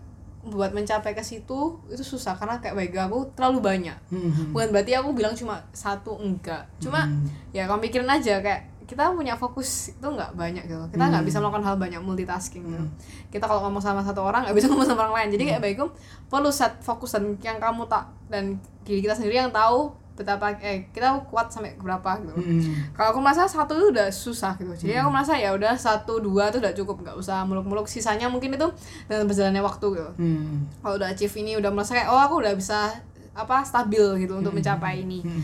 buat 0.46 0.72
mencapai 0.72 1.12
ke 1.12 1.20
situ 1.20 1.60
itu 1.86 2.04
susah 2.06 2.34
karena 2.34 2.58
kayak 2.58 2.76
baik 2.76 2.94
aku 2.96 3.34
terlalu 3.34 3.60
banyak 3.60 3.98
Hmm. 4.08 4.54
bukan 4.54 4.70
berarti 4.70 4.94
aku 4.94 5.10
bilang 5.12 5.34
cuma 5.34 5.58
satu 5.72 6.16
enggak 6.16 6.70
cuma 6.78 7.02
Hmm. 7.04 7.26
ya 7.50 7.66
kamu 7.66 7.82
pikirin 7.82 8.06
aja 8.06 8.38
kayak 8.40 8.62
kita 8.86 9.10
punya 9.10 9.34
fokus 9.34 9.90
itu 9.90 10.06
nggak 10.06 10.38
banyak 10.38 10.62
gitu 10.64 10.78
kita 10.94 11.02
nggak 11.04 11.18
Hmm. 11.20 11.30
bisa 11.30 11.42
melakukan 11.42 11.66
hal 11.66 11.76
banyak 11.76 11.98
multitasking 11.98 12.62
gitu 12.64 12.86
kita 13.32 13.42
kalau 13.44 13.66
ngomong 13.66 13.82
sama 13.82 14.00
satu 14.00 14.22
orang 14.22 14.46
nggak 14.46 14.54
bisa 14.56 14.68
ngomong 14.70 14.86
sama 14.86 15.02
orang 15.04 15.26
lain 15.26 15.30
jadi 15.34 15.42
Hmm. 15.42 15.52
kayak 15.52 15.62
baikku 15.66 15.86
perlu 16.30 16.54
set 16.54 16.78
fokus 16.80 17.18
dan 17.18 17.34
yang 17.42 17.58
kamu 17.58 17.90
tak 17.90 18.06
dan 18.30 18.62
diri 18.86 19.02
kita 19.02 19.18
sendiri 19.18 19.42
yang 19.42 19.50
tahu 19.50 19.90
betapa 20.16 20.56
eh 20.64 20.88
kita 20.96 21.28
kuat 21.28 21.52
sampai 21.52 21.76
berapa 21.76 22.24
gitu. 22.24 22.34
Hmm. 22.40 22.96
kalau 22.96 23.12
aku 23.12 23.20
merasa 23.20 23.44
satu 23.44 23.76
itu 23.76 23.92
udah 23.92 24.08
susah 24.08 24.56
gitu. 24.56 24.72
Jadi 24.88 24.96
aku 24.96 25.12
merasa 25.12 25.36
ya 25.36 25.52
udah 25.52 25.76
satu 25.76 26.24
dua 26.24 26.50
itu 26.50 26.64
udah 26.64 26.72
cukup. 26.72 27.04
Nggak 27.04 27.20
usah 27.20 27.44
muluk-muluk. 27.44 27.86
Sisanya 27.92 28.32
mungkin 28.32 28.56
itu 28.56 28.68
dengan 29.12 29.28
berjalannya 29.28 29.62
waktu 29.62 29.88
gitu. 29.92 30.12
Hmm. 30.16 30.72
kalau 30.80 30.96
udah 30.96 31.12
achieve 31.12 31.36
ini 31.36 31.60
udah 31.60 31.70
merasa 31.70 32.00
kayak 32.00 32.08
oh 32.08 32.20
aku 32.20 32.40
udah 32.40 32.56
bisa 32.56 32.96
apa 33.36 33.68
stabil 33.68 34.24
gitu 34.24 34.40
untuk 34.40 34.56
mencapai 34.56 35.04
ini. 35.04 35.20
Hmm. 35.20 35.44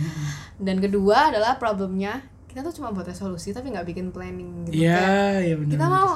dan 0.63 0.79
kedua 0.79 1.35
adalah 1.35 1.59
problemnya 1.59 2.23
kita 2.47 2.63
tuh 2.67 2.83
cuma 2.83 2.91
buat 2.91 3.07
resolusi 3.07 3.51
tapi 3.51 3.71
nggak 3.71 3.87
bikin 3.91 4.11
planning 4.11 4.67
gitu. 4.67 4.83
Iya, 4.83 5.39
iya 5.39 5.55
benar. 5.59 5.71
kita 5.75 5.85
mau 5.87 6.09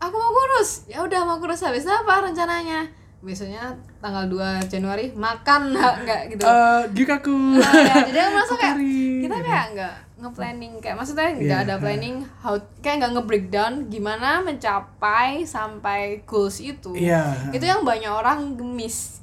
aku 0.00 0.14
mau 0.20 0.32
kurus. 0.32 0.84
Ya 0.88 1.00
udah 1.00 1.20
mau 1.24 1.40
kurus 1.40 1.64
habis 1.64 1.88
apa 1.88 2.28
rencananya 2.28 2.88
besoknya 3.22 3.70
tanggal 3.98 4.26
2 4.26 4.66
Januari 4.66 5.14
makan 5.14 5.70
nggak 5.72 5.94
nggak 6.02 6.20
gitu 6.28 6.42
Eh, 6.42 6.82
Gikaku. 6.92 7.30
Nah, 7.54 7.70
ya, 7.80 7.94
jadi 8.04 8.18
aku 8.20 8.30
merasa 8.34 8.54
kayak 8.56 8.76
kita 9.22 9.36
kayak 9.38 9.66
nggak 9.72 9.94
nge-planning 10.18 10.72
kayak 10.78 10.96
maksudnya 10.96 11.28
nggak 11.32 11.60
Iya. 11.60 11.64
ada 11.64 11.74
planning 11.78 12.16
how 12.36 12.54
kayak 12.78 12.96
nggak 12.98 13.12
nge-breakdown 13.14 13.72
gimana 13.86 14.38
mencapai 14.38 15.42
sampai 15.42 16.00
goals 16.22 16.58
itu 16.58 16.90
Iya. 16.92 17.50
itu 17.50 17.62
yang 17.62 17.82
banyak 17.82 18.06
orang 18.06 18.54
gemis 18.54 19.22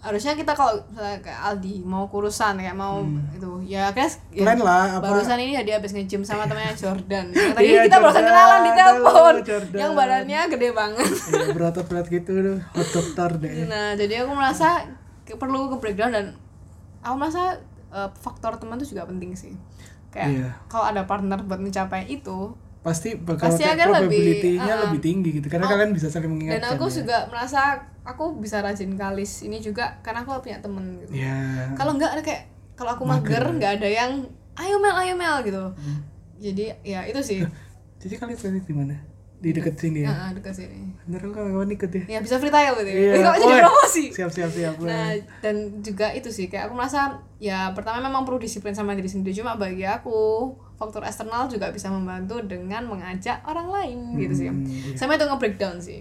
harusnya 0.00 0.32
kita 0.32 0.52
kalau 0.52 0.80
misalnya 0.86 1.20
kayak 1.20 1.40
Aldi 1.42 1.74
mau 1.82 2.04
kurusan 2.06 2.56
kayak 2.56 2.72
mau 2.72 3.04
itu 3.30 3.50
ya 3.62 3.88
kayak 3.90 4.16
ya, 4.30 4.48
Hmm. 4.48 4.60
Lah, 4.60 4.96
apa- 4.96 5.04
barusan 5.06 5.36
ini 5.38 5.52
dia 5.58 5.76
habis 5.76 5.92
nge-gym 5.92 6.22
sama 6.22 6.44
temannya 6.44 6.72
Jordan 6.72 7.28
tadi 7.54 7.64
Iya, 7.66 7.84
kita 7.84 7.96
barusan 7.98 8.18
Jordan. 8.18 8.32
kenalan 8.34 8.60
di 8.60 8.72
telepon 8.72 9.34
yang 9.74 9.92
badannya 9.92 10.40
gede 10.48 10.68
banget 10.72 11.04
Iya, 11.26 11.46
berotot 11.52 11.84
berat 11.84 12.06
gitu 12.06 12.32
hot 12.66 12.88
dokter 12.90 13.30
deh. 13.38 13.52
nah 13.66 13.92
jadi 13.92 14.24
aku 14.24 14.32
merasa 14.32 14.88
ke- 15.22 15.36
perlu 15.36 15.68
ke 15.68 15.76
breakdown 15.78 16.10
dan 16.10 16.26
aku 17.00 17.14
merasa 17.16 17.60
eh, 17.90 18.08
faktor 18.16 18.56
teman 18.56 18.76
itu 18.76 18.92
juga 18.92 19.04
penting 19.04 19.34
sih 19.34 19.52
kayak 20.08 20.28
Iya. 20.32 20.48
kalau 20.66 20.84
ada 20.86 21.04
partner 21.04 21.38
buat 21.40 21.58
mencapai 21.58 22.08
itu 22.08 22.56
Pasti 22.80 23.12
bakal 23.14 23.52
Pasti 23.52 23.60
akan 23.62 23.76
lebih, 23.94 24.16
probability-nya 24.16 24.64
uh-uh. 24.72 24.82
lebih 24.88 25.00
tinggi 25.02 25.30
gitu 25.36 25.46
karena 25.46 25.68
kalian 25.68 25.92
bisa 25.92 26.08
saling 26.08 26.24
dan 26.24 26.32
mengingatkan. 26.32 26.72
aku 26.72 26.86
ya. 26.86 26.94
juga 26.96 27.16
merasa 27.28 27.76
aku 28.02 28.36
bisa 28.36 28.58
rajin 28.58 28.94
kalis 28.94 29.42
ini 29.42 29.58
juga 29.58 29.98
karena 30.00 30.20
aku 30.20 30.40
punya 30.40 30.58
temen 30.58 30.98
gitu 30.98 31.12
Ya. 31.14 31.68
kalau 31.72 31.94
nggak 31.94 32.10
ada 32.10 32.22
kayak 32.22 32.42
kalau 32.72 32.92
aku 32.92 33.04
Mager. 33.04 33.44
nggak 33.50 33.72
ada 33.76 33.88
yang 33.88 34.12
ayo 34.56 34.76
mel 34.76 34.96
ayo 34.96 35.14
mel 35.14 35.40
gitu 35.40 35.60
Hmm. 35.70 36.00
jadi 36.36 36.72
ya 36.80 37.00
itu 37.04 37.20
sih 37.20 37.40
Jadi 37.96 38.16
kalian 38.16 38.32
tadi 38.34 38.60
di 38.62 38.72
mana? 38.72 38.96
Di 39.36 39.52
dekat 39.52 39.72
sini 39.74 40.04
ya. 40.04 40.08
Heeh, 40.08 40.30
dekat 40.34 40.52
sini 40.54 40.88
Bener 41.02 41.20
aku 41.22 41.32
kawan 41.34 41.68
ikut 41.68 41.88
ya. 41.90 42.04
ya 42.06 42.18
bisa 42.18 42.36
free 42.36 42.48
trial 42.48 42.72
gitu 42.74 42.88
Iya. 42.88 43.12
ya 43.14 43.20
kok 43.22 43.36
jadi 43.38 43.54
promosi 43.60 44.04
Siap 44.10 44.30
siap 44.30 44.50
siap. 44.50 44.74
Nah, 44.80 45.12
dan 45.38 45.56
juga 45.78 46.08
itu 46.10 46.28
sih 46.28 46.46
kayak 46.46 46.68
aku 46.68 46.74
merasa 46.74 47.00
ya 47.36 47.68
pertama 47.70 48.00
memang 48.02 48.24
perlu 48.24 48.36
disiplin 48.36 48.72
sama 48.72 48.92
diri 48.92 49.04
sendiri 49.06 49.32
cuma 49.34 49.52
bagi 49.54 49.82
aku 49.82 50.12
faktor 50.74 51.00
eksternal 51.02 51.44
juga 51.46 51.68
bisa 51.68 51.88
membantu 51.88 52.40
dengan 52.42 52.84
mengajak 52.86 53.40
orang 53.42 53.68
lain 53.70 53.98
gitu 54.18 54.34
sih. 54.34 54.48
Hmm, 54.48 54.64
iya. 54.64 54.96
Sama 54.96 55.16
itu 55.16 55.24
nge-breakdown 55.24 55.76
sih. 55.76 56.00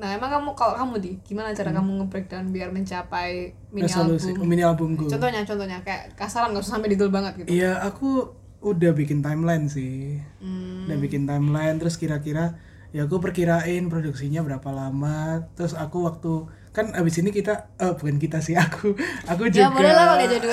Nah, 0.00 0.08
emang 0.10 0.30
kamu 0.30 0.48
kalau 0.54 0.74
kamu 0.74 0.94
di 0.98 1.10
gimana 1.20 1.52
cara 1.52 1.70
kamu 1.70 1.90
nge-breakdown 2.00 2.48
biar 2.48 2.68
mencapai 2.70 3.30
mini 3.68 3.84
Hmm. 3.84 4.08
Resolusi 4.08 4.32
album? 4.32 4.44
mini 4.46 4.62
albumku. 4.62 5.04
Contohnya, 5.06 5.44
contohnya 5.44 5.78
kayak 5.80 6.16
kasaran 6.16 6.50
nggak 6.50 6.64
usah 6.64 6.74
sampai 6.74 6.88
detail 6.88 7.08
banget 7.10 7.32
gitu. 7.38 7.48
Iya, 7.52 7.76
aku 7.78 8.32
udah 8.60 8.90
bikin 8.90 9.20
timeline 9.20 9.66
sih. 9.66 10.16
Hmm, 10.38 10.84
Udah 10.84 10.96
bikin 10.96 11.24
timeline 11.24 11.76
terus 11.76 11.94
kira-kira 11.94 12.56
ya 12.90 13.04
aku 13.04 13.16
perkirain 13.18 13.86
produksinya 13.86 14.40
berapa 14.40 14.68
lama. 14.70 15.44
Terus 15.52 15.72
aku 15.74 16.02
waktu 16.02 16.32
kan 16.70 16.92
abis 16.92 17.18
ini 17.18 17.28
kita 17.28 17.68
eh 17.76 17.92
bukan 17.92 18.16
kita 18.16 18.38
sih 18.38 18.54
aku 18.64 18.94
aku 19.26 19.42
ya 19.48 19.50
juga 19.50 19.68
boleh 19.70 19.90
lah 19.90 20.04
kalau 20.06 20.18
dia 20.18 20.28
jadi 20.36 20.46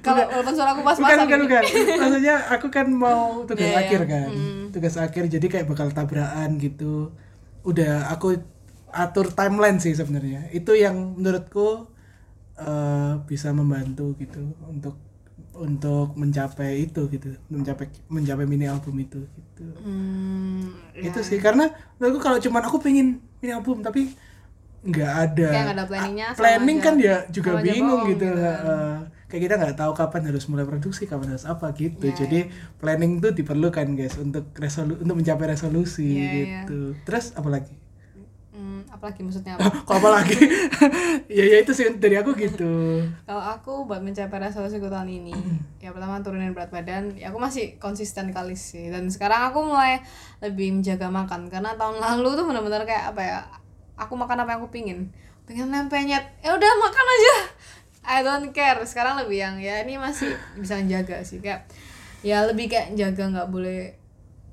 kalau 0.00 0.24
walaupun 0.26 0.54
suara 0.54 0.70
aku 0.70 0.80
bukan 0.80 0.88
pas-pasan 0.90 1.18
bukan 1.20 1.28
gini. 1.30 1.44
bukan 1.44 1.62
maksudnya 2.00 2.34
aku 2.48 2.66
kan 2.68 2.86
mau 2.88 3.20
tugas 3.48 3.60
Iya, 3.60 3.68
iya. 3.70 3.80
akhir 3.84 4.00
kan 4.06 4.28
Hmm. 4.28 4.64
tugas 4.70 4.94
akhir 4.96 5.22
jadi 5.28 5.46
kayak 5.46 5.66
bakal 5.66 5.88
tabrakan 5.88 6.56
gitu 6.56 7.12
udah 7.62 8.08
aku 8.08 8.40
atur 8.94 9.26
timeline 9.30 9.76
sih 9.76 9.92
sebenarnya 9.92 10.48
itu 10.50 10.72
yang 10.74 11.16
menurutku 11.16 11.88
eh, 12.54 13.14
bisa 13.24 13.50
membantu 13.50 14.14
gitu 14.16 14.54
untuk 14.64 14.96
untuk 15.52 16.14
mencapai 16.14 16.82
itu 16.82 17.08
gitu 17.08 17.28
mencapai 17.48 17.86
mencapai 18.08 18.44
mini 18.44 18.64
album 18.64 18.96
itu 18.98 19.20
gitu 19.28 19.66
Hmm, 19.78 20.72
ya. 20.92 21.08
itu 21.08 21.20
sih 21.20 21.36
karena 21.36 21.68
menurutku 21.96 22.20
kalau 22.20 22.38
cuman 22.38 22.62
aku 22.62 22.78
pengen 22.78 23.08
mini 23.38 23.52
album 23.52 23.80
tapi 23.80 24.12
nggak 24.82 25.12
ada 25.24 25.48
Kayak 25.48 25.68
ada 25.72 25.84
planningnya, 25.86 26.26
planning 26.34 26.78
aja- 26.78 26.84
kan 26.84 26.94
ya 26.98 27.16
juga 27.28 27.50
bingung 27.60 28.02
bohong 28.02 28.10
gitu, 28.10 28.26
gitu. 28.26 28.40
Heeh. 28.40 28.94
kayak 29.24 29.42
kita 29.42 29.54
nggak 29.56 29.76
tahu 29.78 29.92
kapan 29.94 30.22
harus 30.26 30.44
mulai 30.44 30.64
produksi 30.64 31.02
kapan 31.04 31.32
harus 31.32 31.46
apa 31.46 31.72
gitu 31.72 32.04
Iya, 32.04 32.16
jadi 32.18 32.40
planning 32.76 33.12
tuh 33.18 33.32
diperlukan 33.32 33.86
guys 33.92 34.16
untuk 34.16 34.52
resolu 34.54 35.00
untuk 35.00 35.16
mencapai 35.16 35.46
resolusi 35.48 36.04
Iya, 36.04 36.16
iya. 36.18 36.28
gitu 36.64 36.80
terus 37.04 37.32
apa 37.32 37.48
lagi 37.48 37.72
Hmm, 37.72 37.81
apalagi 38.92 39.24
maksudnya 39.24 39.56
apa? 39.56 39.72
kok 39.88 39.94
apa 39.96 40.08
lagi 40.20 40.36
ya 41.40 41.44
ya 41.48 41.56
itu 41.64 41.72
sih 41.72 41.88
dari 41.96 42.20
aku 42.20 42.36
gitu 42.36 43.00
Kalau 43.28 43.40
aku 43.40 43.88
buat 43.88 44.04
mencapai 44.04 44.38
resolusiku 44.38 44.92
tahun 44.92 45.08
ini, 45.08 45.32
ya 45.80 45.88
pertama 45.96 46.20
turunin 46.20 46.52
berat 46.52 46.68
badan, 46.68 47.16
ya 47.16 47.32
aku 47.32 47.40
masih 47.40 47.80
konsisten 47.80 48.28
kali 48.30 48.52
sih. 48.52 48.92
Dan 48.92 49.08
sekarang 49.08 49.48
aku 49.48 49.64
mulai 49.64 50.04
lebih 50.44 50.76
menjaga 50.76 51.08
makan 51.08 51.48
karena 51.48 51.72
tahun 51.80 51.96
lalu 51.96 52.36
tuh 52.36 52.44
benar-benar 52.44 52.84
kayak 52.84 53.16
apa 53.16 53.20
ya? 53.24 53.38
Aku 53.96 54.12
makan 54.14 54.44
apa 54.44 54.52
yang 54.52 54.60
aku 54.60 54.68
pingin, 54.68 55.08
pengen 55.48 55.72
nempenyet, 55.72 56.24
ya 56.44 56.52
udah 56.52 56.70
makan 56.76 57.06
aja. 57.08 57.36
I 58.02 58.18
don't 58.20 58.50
care. 58.52 58.82
Sekarang 58.84 59.16
lebih 59.24 59.40
yang 59.40 59.56
ya 59.56 59.80
ini 59.80 59.96
masih 59.96 60.36
bisa 60.58 60.76
menjaga 60.76 61.24
sih 61.24 61.40
kayak 61.40 61.70
ya 62.20 62.44
lebih 62.44 62.68
kayak 62.68 62.94
jaga 62.98 63.30
nggak 63.30 63.48
boleh 63.48 64.01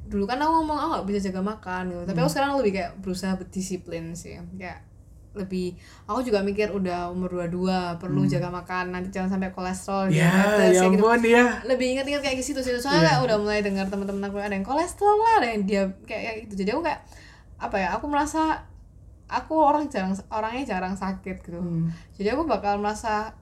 dulu 0.09 0.25
kan 0.25 0.35
aku 0.35 0.51
ngomong 0.57 0.77
aku 0.77 0.89
nggak 0.91 1.05
bisa 1.07 1.19
jaga 1.29 1.41
makan 1.45 1.81
gitu. 1.87 2.01
Tapi 2.03 2.17
Hmm. 2.17 2.23
aku 2.25 2.29
sekarang 2.29 2.51
lebih 2.57 2.71
kayak 2.73 2.91
berusaha 2.99 3.33
berdisiplin 3.37 4.03
sih. 4.13 4.35
Kayak 4.57 4.81
lebih 5.29 5.77
aku 6.03 6.25
juga 6.25 6.41
mikir 6.41 6.73
udah 6.73 7.13
umur 7.13 7.45
22 7.45 8.01
perlu 8.01 8.25
jaga 8.25 8.49
makan 8.49 8.89
nanti 8.89 9.13
jangan 9.13 9.37
sampai 9.37 9.53
kolesterol 9.53 10.09
Hmm. 10.09 10.17
ya 10.17 10.25
diabetes, 10.25 10.73
ya 10.73 10.81
kayak 10.81 10.91
gitu. 10.97 11.29
ya. 11.29 11.45
Lebih 11.63 11.85
ingat-ingat 11.93 12.21
kayak 12.25 12.37
gitu 12.41 12.59
sih. 12.59 12.73
Soalnya 12.75 13.01
kayak 13.07 13.21
udah 13.23 13.37
mulai 13.37 13.61
dengar 13.61 13.85
teman-teman 13.85 14.25
aku 14.25 14.41
ada 14.41 14.51
yang 14.51 14.65
kolesterol 14.65 15.15
lah 15.15 15.33
ada 15.39 15.47
yang 15.53 15.63
dia 15.63 15.83
kayak 16.03 16.21
kayak 16.25 16.37
gitu. 16.49 16.53
Jadi 16.65 16.69
aku 16.73 16.81
kayak 16.81 17.01
apa 17.61 17.75
ya 17.77 17.87
aku 17.93 18.05
merasa 18.09 18.65
aku 19.29 19.53
orang 19.53 19.85
jarang 19.85 20.17
orangnya 20.33 20.63
jarang 20.65 20.97
sakit 20.97 21.37
gitu. 21.39 21.61
Hmm. 21.61 21.93
jadi 22.17 22.33
aku 22.33 22.49
bakal 22.49 22.81
merasa 22.81 23.37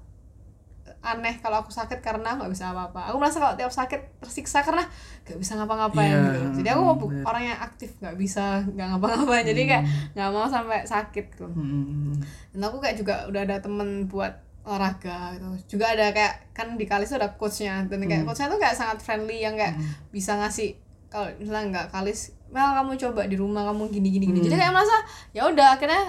aneh 1.07 1.35
kalau 1.37 1.59
aku 1.59 1.69
sakit 1.69 1.99
karena 1.99 2.35
nggak 2.35 2.51
bisa 2.51 2.69
apa-apa. 2.69 3.07
Aku 3.07 3.15
merasa 3.15 3.37
kalau 3.37 3.53
tiap 3.53 3.69
sakit 3.69 4.19
tersiksa 4.19 4.59
karena 4.59 4.83
nggak 5.23 5.37
bisa 5.37 5.55
ngapa-ngapain 5.55 6.09
Iya, 6.09 6.19
gitu. 6.27 6.41
Jadi 6.59 6.69
aku 6.69 6.81
bener. 6.99 7.23
orang 7.23 7.43
yang 7.45 7.59
aktif 7.59 7.89
nggak 7.97 8.15
bisa 8.15 8.43
nggak 8.67 8.87
ngapa-ngapain. 8.91 9.45
Jadi 9.45 9.61
kayak 9.65 9.83
nggak 10.13 10.29
mau 10.29 10.45
sampai 10.45 10.83
sakit 10.83 11.25
gitu. 11.31 11.47
Hmm. 11.47 12.11
dan 12.51 12.61
aku 12.63 12.77
kayak 12.77 12.95
juga 12.95 13.23
udah 13.25 13.41
ada 13.41 13.57
temen 13.57 14.05
buat 14.05 14.33
olahraga 14.61 15.31
gitu. 15.33 15.47
Juga 15.73 15.95
ada 15.95 16.11
kayak 16.11 16.51
kan 16.51 16.73
di 16.73 16.83
kalis 16.83 17.09
tuh 17.09 17.17
ada 17.17 17.31
coachnya. 17.33 17.85
Dan 17.85 18.03
kayak 18.03 18.21
Hmm. 18.21 18.27
coachnya 18.27 18.47
tuh 18.47 18.59
kayak 18.59 18.75
sangat 18.75 18.97
friendly 18.99 19.39
yang 19.39 19.55
kayak 19.55 19.79
bisa 20.09 20.35
ngasih 20.35 20.75
kalau 21.07 21.31
misalnya 21.35 21.65
nggak 21.71 21.87
kalis 21.89 22.35
Mel 22.47 22.63
kamu 22.73 22.95
coba 22.97 23.21
di 23.23 23.35
rumah 23.35 23.63
kamu 23.65 23.91
gini 23.91 24.07
gini 24.09 24.25
gini. 24.25 24.39
Jadi 24.41 24.55
Hmm. 24.55 24.61
kayak 24.61 24.73
merasa 24.73 24.97
ya 25.31 25.43
udah 25.45 25.67
akhirnya 25.73 26.03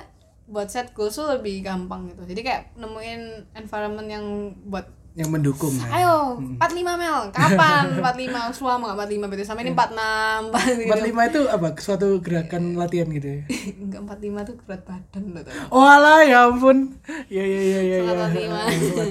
buat 0.48 0.66
set 0.66 0.90
goals 0.90 1.12
tuh 1.12 1.28
lebih 1.28 1.60
gampang 1.60 2.08
gitu 2.08 2.24
jadi 2.24 2.40
kayak 2.40 2.62
nemuin 2.74 3.20
environment 3.54 4.08
yang 4.08 4.24
buat 4.64 4.88
yang 5.12 5.28
mendukung 5.28 5.74
kan 5.74 5.90
ayo 5.92 6.38
Hmm. 6.38 6.54
45 6.56 6.94
Mel 6.94 7.18
kapan 7.28 7.84
45 7.98 8.54
selama 8.54 8.84
nggak 8.86 8.98
45 9.10 9.26
berarti 9.26 9.44
sama 9.44 9.60
ini 9.60 9.72
46 9.74 10.54
gitu 10.78 10.92
45 10.94 11.28
itu 11.28 11.40
apa 11.48 11.66
suatu 11.76 12.06
gerakan 12.18 12.62
latihan 12.74 13.08
gitu 13.10 13.26
ya 13.28 13.40
enggak 13.82 14.00
45 14.06 14.46
tuh 14.46 14.54
berat 14.62 14.82
badan 14.86 15.22
loh. 15.26 15.42
Oh 15.68 15.82
alah 15.82 16.22
ya 16.22 16.46
ampun. 16.46 16.94
Ya 17.26 17.42
ya 17.42 17.60
ya 17.60 17.80
ya. 17.82 17.96
Semangat 18.00 18.30
ya. 18.32 18.48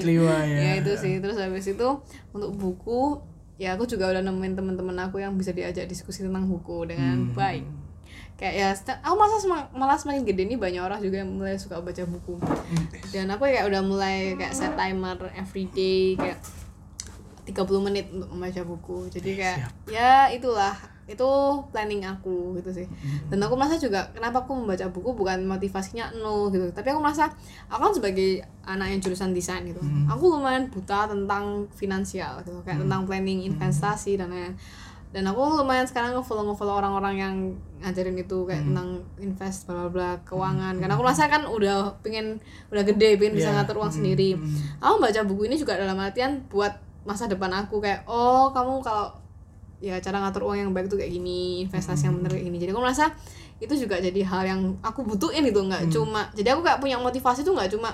45 0.00 0.16
ya. 0.24 0.56
ya 0.56 0.72
itu 0.80 0.92
sih 0.96 1.14
terus 1.18 1.36
habis 1.36 1.66
itu 1.68 1.88
untuk 2.30 2.50
buku 2.52 3.20
ya 3.54 3.74
aku 3.74 3.84
juga 3.84 4.08
udah 4.08 4.22
nemuin 4.22 4.54
teman-teman 4.54 4.96
aku 5.02 5.18
yang 5.18 5.36
bisa 5.36 5.52
diajak 5.52 5.84
diskusi 5.84 6.24
tentang 6.24 6.46
buku 6.46 6.88
dengan 6.88 7.28
Hmm. 7.28 7.36
baik 7.36 7.64
kayak 8.38 8.54
ya 8.54 8.68
aku 9.02 9.14
masa 9.18 9.36
semang- 9.42 9.70
malah 9.74 9.98
semakin 9.98 10.22
gede 10.22 10.46
nih 10.46 10.58
banyak 10.58 10.78
orang 10.78 11.02
juga 11.02 11.26
yang 11.26 11.30
mulai 11.34 11.58
suka 11.58 11.82
baca 11.82 12.02
buku. 12.06 12.38
Hmm. 12.38 12.86
dan 13.10 13.26
aku 13.34 13.50
kayak 13.50 13.66
udah 13.66 13.82
mulai 13.82 14.38
kayak 14.38 14.54
set 14.54 14.72
timer 14.78 15.18
everyday 15.34 16.14
kayak 16.14 16.38
30 17.48 17.80
menit 17.80 18.06
untuk 18.12 18.28
membaca 18.28 18.60
buku. 18.60 19.08
Jadi 19.08 19.40
kayak 19.40 19.58
ya 19.88 20.28
itulah 20.28 20.76
itu 21.08 21.24
planning 21.72 22.04
aku 22.04 22.60
gitu 22.60 22.84
sih. 22.84 22.86
Dan 23.32 23.40
aku 23.40 23.56
merasa 23.56 23.80
juga 23.80 24.12
kenapa 24.12 24.44
aku 24.44 24.52
membaca 24.52 24.84
buku 24.92 25.16
bukan 25.16 25.48
motivasinya 25.48 26.12
nol 26.20 26.52
gitu. 26.52 26.68
Tapi 26.76 26.92
aku 26.92 27.00
merasa 27.00 27.32
aku 27.72 27.80
kan 27.80 27.94
sebagai 27.96 28.44
anak 28.68 28.92
yang 28.92 29.00
jurusan 29.00 29.32
desain 29.32 29.64
gitu 29.64 29.80
aku 30.12 30.36
lumayan 30.36 30.68
buta 30.68 31.08
tentang 31.08 31.64
finansial 31.72 32.44
gitu 32.44 32.60
kayak 32.60 32.84
tentang 32.84 33.08
planning 33.08 33.48
investasi 33.48 34.20
dan 34.20 34.28
lain 34.28 34.52
dan 35.08 35.24
aku 35.24 35.40
lumayan 35.56 35.82
sekarang 35.82 36.12
ngefollow 36.12 36.44
ngefollow 36.44 36.76
orang-orang 36.76 37.14
yang 37.16 37.34
ngajarin 37.78 38.12
itu 38.14 38.44
kayak 38.44 38.60
tentang 38.62 38.88
invest 39.16 39.64
bla 39.64 39.74
bla 39.78 39.88
bla 39.88 40.10
keuangan. 40.22 40.76
Karena 40.76 40.92
aku 40.92 41.02
merasa 41.02 41.26
kan 41.26 41.42
udah 41.44 41.96
pengen 41.98 42.36
udah 42.68 42.82
gede 42.82 43.16
pengen 43.16 43.34
bisa 43.34 43.48
Iya. 43.48 43.56
ngatur 43.56 43.76
uang 43.78 43.88
Mm, 43.88 43.96
sendiri. 43.96 44.30
Mm. 44.34 44.56
aku 44.78 44.96
baca 44.98 45.20
buku 45.24 45.42
ini 45.44 45.56
juga 45.56 45.74
dalam 45.74 45.96
artian 45.96 46.44
buat 46.46 46.76
masa 47.02 47.24
depan 47.24 47.48
aku 47.50 47.78
kayak 47.78 48.04
oh 48.04 48.50
kamu 48.50 48.78
kalau 48.78 49.08
ya 49.78 49.96
cara 49.96 50.18
ngatur 50.18 50.42
uang 50.44 50.58
yang 50.58 50.70
baik 50.70 50.86
tuh 50.86 50.98
kayak 50.98 51.08
gini 51.10 51.64
investasi 51.64 52.04
yang 52.04 52.18
bener 52.18 52.34
kayak 52.34 52.44
gini. 52.44 52.58
Jadi 52.58 52.70
aku 52.70 52.82
merasa 52.82 53.08
itu 53.58 53.74
juga 53.74 53.96
jadi 53.96 54.20
hal 54.22 54.42
yang 54.44 54.60
aku 54.80 55.02
butuhin 55.02 55.42
itu 55.42 55.58
nggak 55.58 55.88
cuma 55.88 56.30
jadi 56.30 56.52
aku 56.52 56.62
kayak 56.62 56.78
punya 56.78 56.94
motivasi 56.94 57.42
tuh 57.42 57.54
nggak 57.54 57.72
cuma 57.72 57.90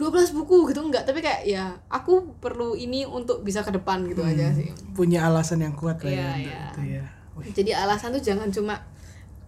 12 0.00 0.08
buku 0.34 0.56
gitu 0.66 0.80
enggak. 0.80 1.04
Tapi 1.04 1.20
kayak 1.20 1.44
ya 1.44 1.76
aku 1.86 2.34
perlu 2.36 2.72
ini 2.72 3.04
untuk 3.04 3.40
bisa 3.40 3.60
ke 3.60 3.70
depan 3.70 4.02
gitu 4.04 4.24
aja 4.24 4.48
sih. 4.50 4.72
Punya 4.90 5.22
alasan 5.22 5.60
yang 5.60 5.72
kuat 5.72 6.00
lah 6.00 6.08
Iya, 6.08 6.16
ya 6.16 6.30
untuk 6.32 6.40
iya. 6.40 6.60
itu 6.64 6.80
ya. 6.90 7.04
Wih, 7.36 7.52
jadi 7.52 7.70
alasan 7.78 8.10
tuh 8.10 8.20
jangan 8.20 8.48
cuma 8.48 8.74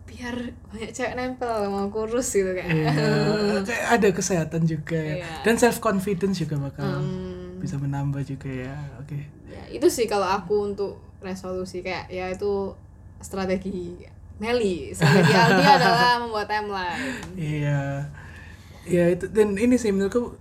biar 0.04 0.36
banyak 0.68 0.92
cewek 0.92 1.16
nempel 1.16 1.48
mau 1.66 1.88
kurus 1.88 2.28
gitu 2.30 2.52
kayak. 2.52 2.68
Iya. 2.68 2.92
kayak 3.68 3.84
ada 3.90 4.08
kesehatan 4.12 4.62
juga 4.62 4.94
ya. 4.94 5.16
Iya. 5.18 5.32
dan 5.42 5.54
self 5.56 5.80
confidence 5.80 6.36
juga 6.38 6.60
bakal 6.60 7.00
Hmm. 7.00 7.56
bisa 7.56 7.76
menambah 7.76 8.20
juga 8.22 8.46
ya. 8.48 8.76
Oke. 9.00 9.24
Ya 9.48 9.62
itu 9.68 9.88
sih 9.88 10.04
kalau 10.04 10.28
aku 10.28 10.68
untuk 10.68 11.00
resolusi. 11.18 11.80
Kayak 11.80 12.06
ya 12.06 12.28
itu 12.28 12.76
strategi 13.18 14.04
Nelly. 14.36 14.90
Strategi 14.90 15.32
Aldi 15.32 15.64
adalah 15.78 16.18
membuat 16.18 16.46
timeline. 16.46 16.98
Iya 17.32 18.04
ya 18.86 19.04
itu 19.10 19.30
dan 19.30 19.54
ini 19.56 19.78
sih 19.78 19.90
menurutku 19.94 20.34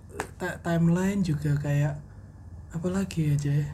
timeline 0.65 1.21
juga 1.21 1.53
kayak 1.57 1.93
apa 2.73 2.87
lagi 2.89 3.35
aja 3.35 3.51
ya? 3.51 3.69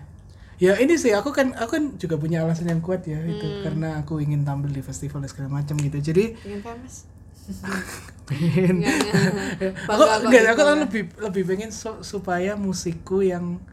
Ya 0.58 0.73
ini 0.82 0.97
sih 0.97 1.13
aku 1.13 1.30
kan 1.32 1.53
aku 1.53 1.69
kan 1.77 1.84
juga 2.01 2.17
punya 2.17 2.41
alasan 2.41 2.67
yang 2.67 2.82
kuat 2.82 3.06
ya 3.06 3.21
Hmm. 3.21 3.30
itu 3.30 3.47
karena 3.62 4.01
aku 4.01 4.17
ingin 4.19 4.41
tampil 4.41 4.73
di 4.73 4.82
festival 4.82 5.21
dan 5.21 5.30
segala 5.30 5.49
macam 5.62 5.77
gitu. 5.77 5.97
Jadi 6.01 6.34
ingin 6.43 6.62
famous 6.65 7.06
pengen. 8.27 8.84
Aku 9.91 10.03
enggak 10.03 10.43
gitu, 10.43 10.47
aku 10.51 10.62
kan 10.67 10.77
lebih 10.84 11.03
lebih 11.15 11.43
pengen 11.47 11.71
su- 11.71 12.03
supaya 12.03 12.60
musikku 12.60 13.23
yang 13.23 13.63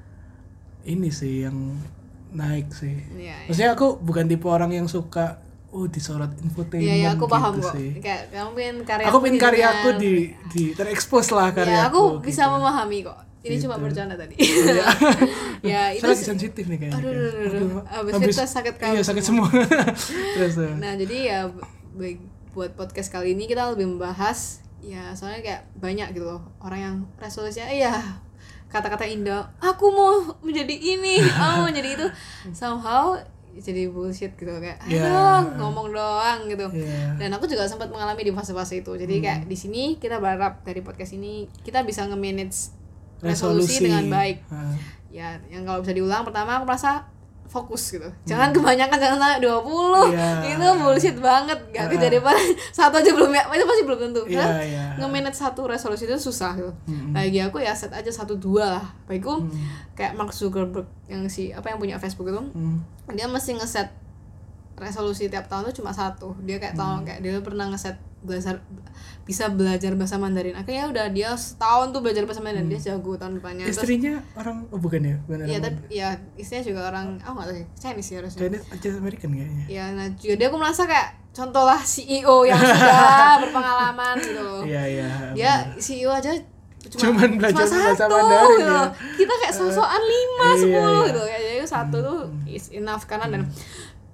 ini 0.87 1.11
sih 1.11 1.49
yang 1.49 1.75
naik 2.31 2.71
sih. 2.71 3.03
Iya, 3.15 3.19
iya. 3.19 3.35
maksudnya 3.51 3.71
aku 3.75 3.99
bukan 3.99 4.31
tipe 4.31 4.47
orang 4.47 4.71
yang 4.71 4.87
suka 4.87 5.43
oh 5.75 5.85
disorot 5.85 6.31
infotainment 6.39 6.87
Iya, 6.87 6.95
iya, 6.97 7.09
aku 7.13 7.27
paham 7.27 7.53
gitu 7.55 7.67
kok. 7.67 7.75
sih 7.75 7.91
Kayak 7.99 8.31
kamu 8.31 8.51
pengen 8.53 8.77
karya 8.81 9.05
aku 9.05 9.19
pengen 9.19 9.39
karyaku 9.39 9.89
di 9.97 10.13
di 10.49 10.63
terekspos 10.71 11.27
lah 11.29 11.49
Ya, 11.49 11.55
karyaku 11.57 11.83
aku 11.83 12.03
bisa 12.23 12.43
gitu. 12.43 12.55
memahami 12.55 12.99
kok. 13.03 13.19
Ini 13.43 13.57
cuma 13.59 13.75
Gitu. 13.75 13.85
bercanda 13.85 14.15
tadi. 14.15 14.37
ya, 15.65 15.91
itu 15.91 16.01
Saya 16.01 16.11
lagi 16.11 16.17
sih- 16.17 16.29
sensitif 16.31 16.65
nih 16.65 16.79
kayaknya 16.79 16.97
Aduh, 16.97 17.11
aduh, 17.11 17.29
aduh, 17.29 17.51
aduh. 17.51 18.13
Habis 18.15 18.33
kita 18.33 18.47
sakit 18.47 18.73
iya 18.73 18.83
kamu 18.95 19.05
sakit 19.05 19.25
semua 19.25 19.49
terus 20.35 20.55
Nah, 20.79 20.93
jadi 20.95 21.17
ya 21.23 21.39
buat 22.51 22.71
podcast 22.73 23.11
kali 23.11 23.35
ini 23.35 23.45
kita 23.45 23.69
lebih 23.69 23.91
membahas 23.91 24.63
ya 24.79 25.11
soalnya 25.13 25.41
kayak 25.41 25.63
banyak 25.75 26.13
gitu 26.13 26.25
loh 26.25 26.41
orang 26.59 26.81
yang 26.81 26.97
resolusinya 27.17 27.67
iya 27.67 28.21
kata-kata 28.67 29.03
indah 29.03 29.51
aku 29.59 29.89
mau 29.89 30.15
menjadi 30.39 30.71
ini 30.71 31.19
aku 31.19 31.53
mau 31.53 31.67
menjadi 31.69 31.89
itu 31.95 32.07
somehow 32.51 33.17
jadi 33.57 33.87
bullshit 33.87 34.33
gitu 34.33 34.51
kayak 34.53 34.79
Ya. 34.85 35.05
dong 35.05 35.55
ngomong 35.57 35.91
doang 35.91 36.47
gitu 36.47 36.67
Iya. 36.69 37.15
dan 37.17 37.31
aku 37.31 37.45
juga 37.45 37.65
sempat 37.65 37.87
mengalami 37.87 38.23
di 38.23 38.31
fase-fase 38.31 38.81
itu 38.81 38.93
jadi 38.95 39.15
kayak 39.17 39.41
di 39.45 39.55
sini 39.55 39.83
kita 39.97 40.19
berharap 40.19 40.63
dari 40.63 40.81
podcast 40.81 41.13
ini 41.13 41.47
kita 41.61 41.83
bisa 41.83 42.03
nge-manage 42.05 42.75
resolusi, 43.21 43.85
dengan 43.85 44.05
baik 44.07 44.45
Ah. 44.49 44.75
ya 45.09 45.39
yang 45.47 45.63
kalau 45.63 45.81
bisa 45.81 45.93
diulang 45.93 46.23
pertama 46.23 46.59
aku 46.59 46.67
merasa 46.67 47.07
fokus 47.45 47.95
gitu 47.95 48.09
jangan 48.25 48.51
kebanyakan 48.51 48.97
jangan 48.97 49.17
sampai 49.17 49.39
20 49.39 50.11
Iya. 50.11 50.29
itu 50.51 50.67
bullshit 50.77 51.17
banget 51.17 51.55
gak 51.71 51.87
kejadian 51.89 52.25
satu 52.77 52.99
aja 52.99 53.11
belum 53.11 53.31
ya 53.31 53.47
itu 53.49 53.65
pasti 53.65 53.83
belum 53.83 54.01
tentu 54.01 54.23
Karena 54.25 54.59
iya. 54.59 54.85
nge-manage 54.97 55.37
satu 55.37 55.65
resolusi 55.65 56.05
itu 56.05 56.17
susah 56.17 56.53
gitu 56.55 56.73
Mm-mm. 56.85 57.13
bagi 57.13 57.39
aku 57.39 57.59
ya 57.59 57.71
set 57.71 57.91
aja 57.91 58.09
satu 58.09 58.35
dua 58.35 58.79
lah 58.79 58.85
bagiku 59.05 59.39
Hmm. 59.39 59.51
kayak 59.93 60.15
Mark 60.15 60.31
Zuckerberg 60.31 60.85
yang 61.05 61.27
si 61.27 61.49
apa 61.49 61.69
yang 61.69 61.79
punya 61.79 61.97
Facebook 61.97 62.27
itu 62.27 62.43
Hmm. 62.51 62.83
dia 63.09 63.25
mesti 63.25 63.55
ngeset 63.55 63.89
resolusi 64.75 65.29
tiap 65.29 65.47
tahun 65.47 65.71
tuh 65.71 65.81
cuma 65.81 65.91
satu 65.91 66.35
dia 66.41 66.59
kayak 66.59 66.75
tahun 66.75 67.01
Hmm. 67.01 67.07
kayak 67.07 67.21
dia 67.21 67.39
pernah 67.39 67.69
ngeset 67.69 67.95
belajar 68.25 68.65
bisa 69.25 69.49
belajar 69.49 69.93
bahasa 69.97 70.17
Mandarin 70.17 70.53
akhirnya 70.53 70.85
udah 70.89 71.07
dia 71.09 71.33
setahun 71.33 71.93
tuh 71.93 72.01
belajar 72.01 72.25
bahasa 72.25 72.41
Mandarin 72.41 72.69
dia 72.69 72.81
jago 72.83 73.17
tahun 73.17 73.41
depannya 73.41 73.65
terus 73.65 73.81
istrinya 73.81 74.21
orang 74.35 74.65
oh 74.69 74.77
bukan 74.77 75.01
ya 75.01 75.17
bukan 75.25 75.39
Iya, 75.45 75.59
orang 75.61 75.65
tapi 75.65 75.77
ya 75.89 76.09
istrinya 76.35 76.65
juga 76.65 76.81
orang, 76.89 77.07
oh 77.21 77.33
nggak 77.33 77.47
tahu 77.47 77.57
sih, 77.57 77.67
Chinese 77.77 78.05
sih 78.05 78.17
harusnya. 78.17 78.41
Chinese 78.45 78.65
Chinese 78.75 78.99
American 78.99 79.29
kayaknya 79.33 79.65
Ya, 79.67 79.85
nah 79.93 80.07
juga 80.13 80.35
dia 80.35 80.47
aku 80.49 80.57
merasa 80.57 80.83
kayak 80.85 81.09
contoh 81.31 81.65
lah 81.65 81.81
CEO 81.81 82.37
yang 82.45 82.57
sudah 82.57 83.37
berpengalaman 83.45 84.17
gitu 84.19 84.49
iya 84.65 84.83
iya 84.85 85.09
Dia 85.33 85.53
CEO 85.77 86.11
aja 86.11 86.33
cuma, 86.85 87.01
Cuman 87.01 87.29
belajar 87.37 87.65
cuma 87.65 87.81
bahasa 87.81 87.97
satu, 87.97 88.13
Mandarin 88.13 88.53
gitu. 88.55 88.69
ya. 88.69 88.83
Kita 89.17 89.33
kayak 89.41 89.55
sosokan 89.55 90.03
lima, 90.05 90.47
Iya, 90.47 90.61
sepuluh 90.61 90.93
iya. 90.95 91.09
gitu. 91.09 91.21
Kayak 91.25 91.43
jadi 91.43 91.59
satu 91.65 91.97
tuh 91.99 92.19
is 92.45 92.67
enough 92.71 93.05
karena 93.05 93.27
dan 93.31 93.43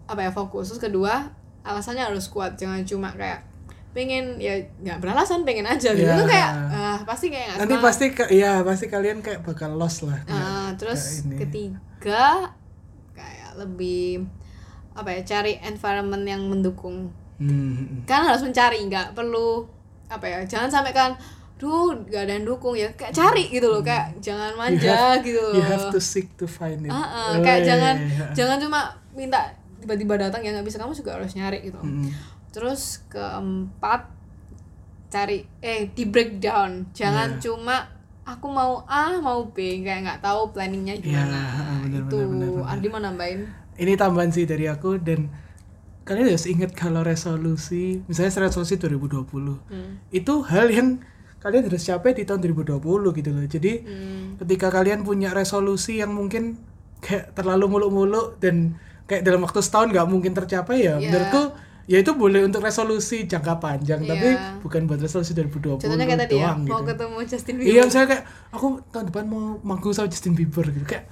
apa 0.07 0.20
ya 0.23 0.31
fokus. 0.31 0.70
Terus 0.70 0.79
kedua 0.81 1.35
alasannya 1.61 2.07
harus 2.07 2.31
kuat, 2.31 2.55
jangan 2.55 2.87
cuma 2.87 3.11
kayak 3.12 3.42
pengen 3.90 4.38
ya 4.38 4.55
nggak 4.79 4.98
beralasan 4.98 5.42
pengen 5.42 5.64
aja 5.64 5.90
gitu 5.90 6.05
Iya. 6.05 6.14
Itu 6.14 6.24
kayak 6.24 6.50
ah, 6.70 6.98
pasti 7.03 7.26
kayak 7.26 7.46
nggak 7.48 7.59
nanti 7.59 7.74
semangat. 7.74 7.87
pasti 7.88 8.07
ke- 8.12 8.31
iya 8.31 8.53
pasti 8.61 8.87
kalian 8.87 9.18
kayak 9.18 9.40
bakal 9.42 9.70
lost 9.72 10.03
lah 10.03 10.18
Nggak- 10.20 10.31
Nah, 10.31 10.68
terus 10.74 11.03
ini. 11.22 11.37
ketiga 11.37 12.55
kayak 13.11 13.50
lebih 13.57 14.24
apa 14.92 15.11
ya 15.11 15.20
cari 15.24 15.59
environment 15.61 16.22
yang 16.24 16.42
mendukung 16.44 17.11
Hmm. 17.37 18.05
kan 18.05 18.20
harus 18.22 18.40
mencari 18.40 18.85
nggak 18.85 19.11
perlu 19.11 19.64
apa 20.07 20.22
ya 20.24 20.38
jangan 20.44 20.68
sampai 20.68 20.92
kan 20.92 21.16
duh 21.57 21.92
gak 22.05 22.24
ada 22.24 22.33
yang 22.35 22.44
dukung 22.46 22.72
ya 22.74 22.88
kayak 22.90 23.11
cari 23.11 23.48
gitu 23.48 23.64
loh 23.66 23.81
kayak 23.81 24.12
jangan 24.18 24.50
You 24.50 24.59
manja 24.59 24.92
have- 24.92 25.20
gitu 25.20 25.40
loh 25.40 25.53
you 25.53 25.62
have 25.62 25.88
to 25.88 25.98
seek 25.98 26.29
to 26.35 26.44
find 26.44 26.81
it 26.81 26.90
ah, 26.90 27.33
Oh, 27.33 27.40
kayak 27.40 27.61
iya, 27.61 27.66
jangan 27.66 27.94
iya. 27.98 28.26
jangan 28.38 28.57
cuma 28.59 28.81
minta 29.11 29.40
tiba-tiba 29.76 30.14
datang 30.16 30.40
ya 30.40 30.53
nggak 30.53 30.62
bisa 30.62 30.76
kamu 30.76 30.92
juga 30.94 31.16
harus 31.16 31.33
nyari 31.33 31.59
gitu 31.62 31.76
Hmm. 31.79 32.12
Terus 32.51 33.03
keempat 33.07 34.11
cari 35.07 35.43
eh 35.59 35.87
di 35.89 36.05
breakdown 36.05 36.87
jangan 36.93 37.29
Iya. 37.33 37.41
cuma 37.41 37.77
aku 38.23 38.47
mau 38.47 38.87
A 38.87 39.19
mau 39.19 39.43
B 39.45 39.59
kayak 39.81 40.01
nggak 40.01 40.21
tahu 40.21 40.51
planningnya 40.51 40.95
gimana 40.97 41.41
Iya, 41.41 41.75
bener, 41.83 42.03
itu 42.05 42.17
bener, 42.21 42.49
bener. 42.53 42.65
Ardi 42.65 42.87
mau 42.89 43.01
nambahin 43.01 43.41
ini 43.77 43.93
tambahan 43.95 44.31
sih 44.31 44.45
dari 44.45 44.67
aku 44.67 44.99
dan 44.99 45.27
kalian 46.03 46.27
harus 46.29 46.47
ingat 46.47 46.71
kalau 46.73 47.03
resolusi 47.03 48.03
misalnya 48.05 48.45
resolusi 48.45 48.77
2020 48.77 49.27
Hmm. 49.67 49.99
itu 50.11 50.35
hal 50.45 50.67
yang 50.69 51.03
kalian 51.39 51.65
harus 51.65 51.83
capai 51.83 52.13
di 52.13 52.23
tahun 52.23 52.41
2020 52.45 52.79
gitu 53.13 53.31
loh 53.31 53.45
jadi 53.45 53.73
Hmm. 53.81 54.27
ketika 54.39 54.71
kalian 54.71 55.03
punya 55.03 55.31
resolusi 55.31 55.99
yang 55.99 56.11
mungkin 56.11 56.55
kayak 57.01 57.33
terlalu 57.33 57.67
muluk-muluk 57.69 58.39
dan 58.39 58.77
kayak 59.05 59.25
dalam 59.25 59.41
waktu 59.41 59.59
setahun 59.59 59.91
nggak 59.91 60.07
mungkin 60.07 60.33
tercapai 60.33 60.85
ya 60.85 60.95
Iya. 60.95 61.09
menurutku 61.09 61.43
ya 61.90 61.98
itu 61.98 62.14
boleh 62.14 62.40
untuk 62.40 62.62
resolusi 62.62 63.26
jangka 63.26 63.59
panjang 63.59 63.98
tapi 64.00 64.31
Iya. 64.31 64.62
bukan 64.62 64.87
buat 64.87 64.96
resolusi 64.98 65.35
2020 65.35 65.83
contohnya 65.83 66.07
kayak 66.07 66.20
tadi 66.22 66.35
ya 66.37 66.55
doang 66.55 66.59
mau 66.62 66.79
gitu. 66.79 66.88
ketemu 66.88 67.16
Justin 67.26 67.55
Bieber 67.57 67.66
Iya, 67.68 67.81
misalnya 67.83 68.09
kayak 68.09 68.24
aku 68.50 68.66
tahun 68.88 69.05
depan 69.11 69.24
mau 69.26 69.42
manggung 69.61 69.90
sama 69.90 70.07
Justin 70.07 70.33
Bieber 70.33 70.64
gitu 70.66 70.87
kayak 70.87 71.11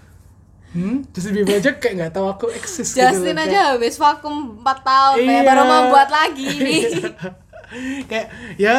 hmm 0.68 1.10
Justin 1.10 1.32
Bieber 1.34 1.54
aja 1.56 1.70
kayak 1.74 1.94
nggak 1.98 2.12
tahu 2.12 2.26
aku 2.28 2.46
eksis 2.52 2.88
gitu 2.88 3.02
Justin 3.02 3.34
loh, 3.34 3.44
aja 3.44 3.60
habis 3.72 3.94
vakum 3.96 4.34
4 4.56 4.64
tahun 4.84 5.16
Iya. 5.20 5.42
baru 5.42 5.62
mau 5.64 5.82
buat 5.90 6.08
lagi 6.08 6.46
nih 6.62 6.82
kayak 8.04 8.26
ya 8.56 8.76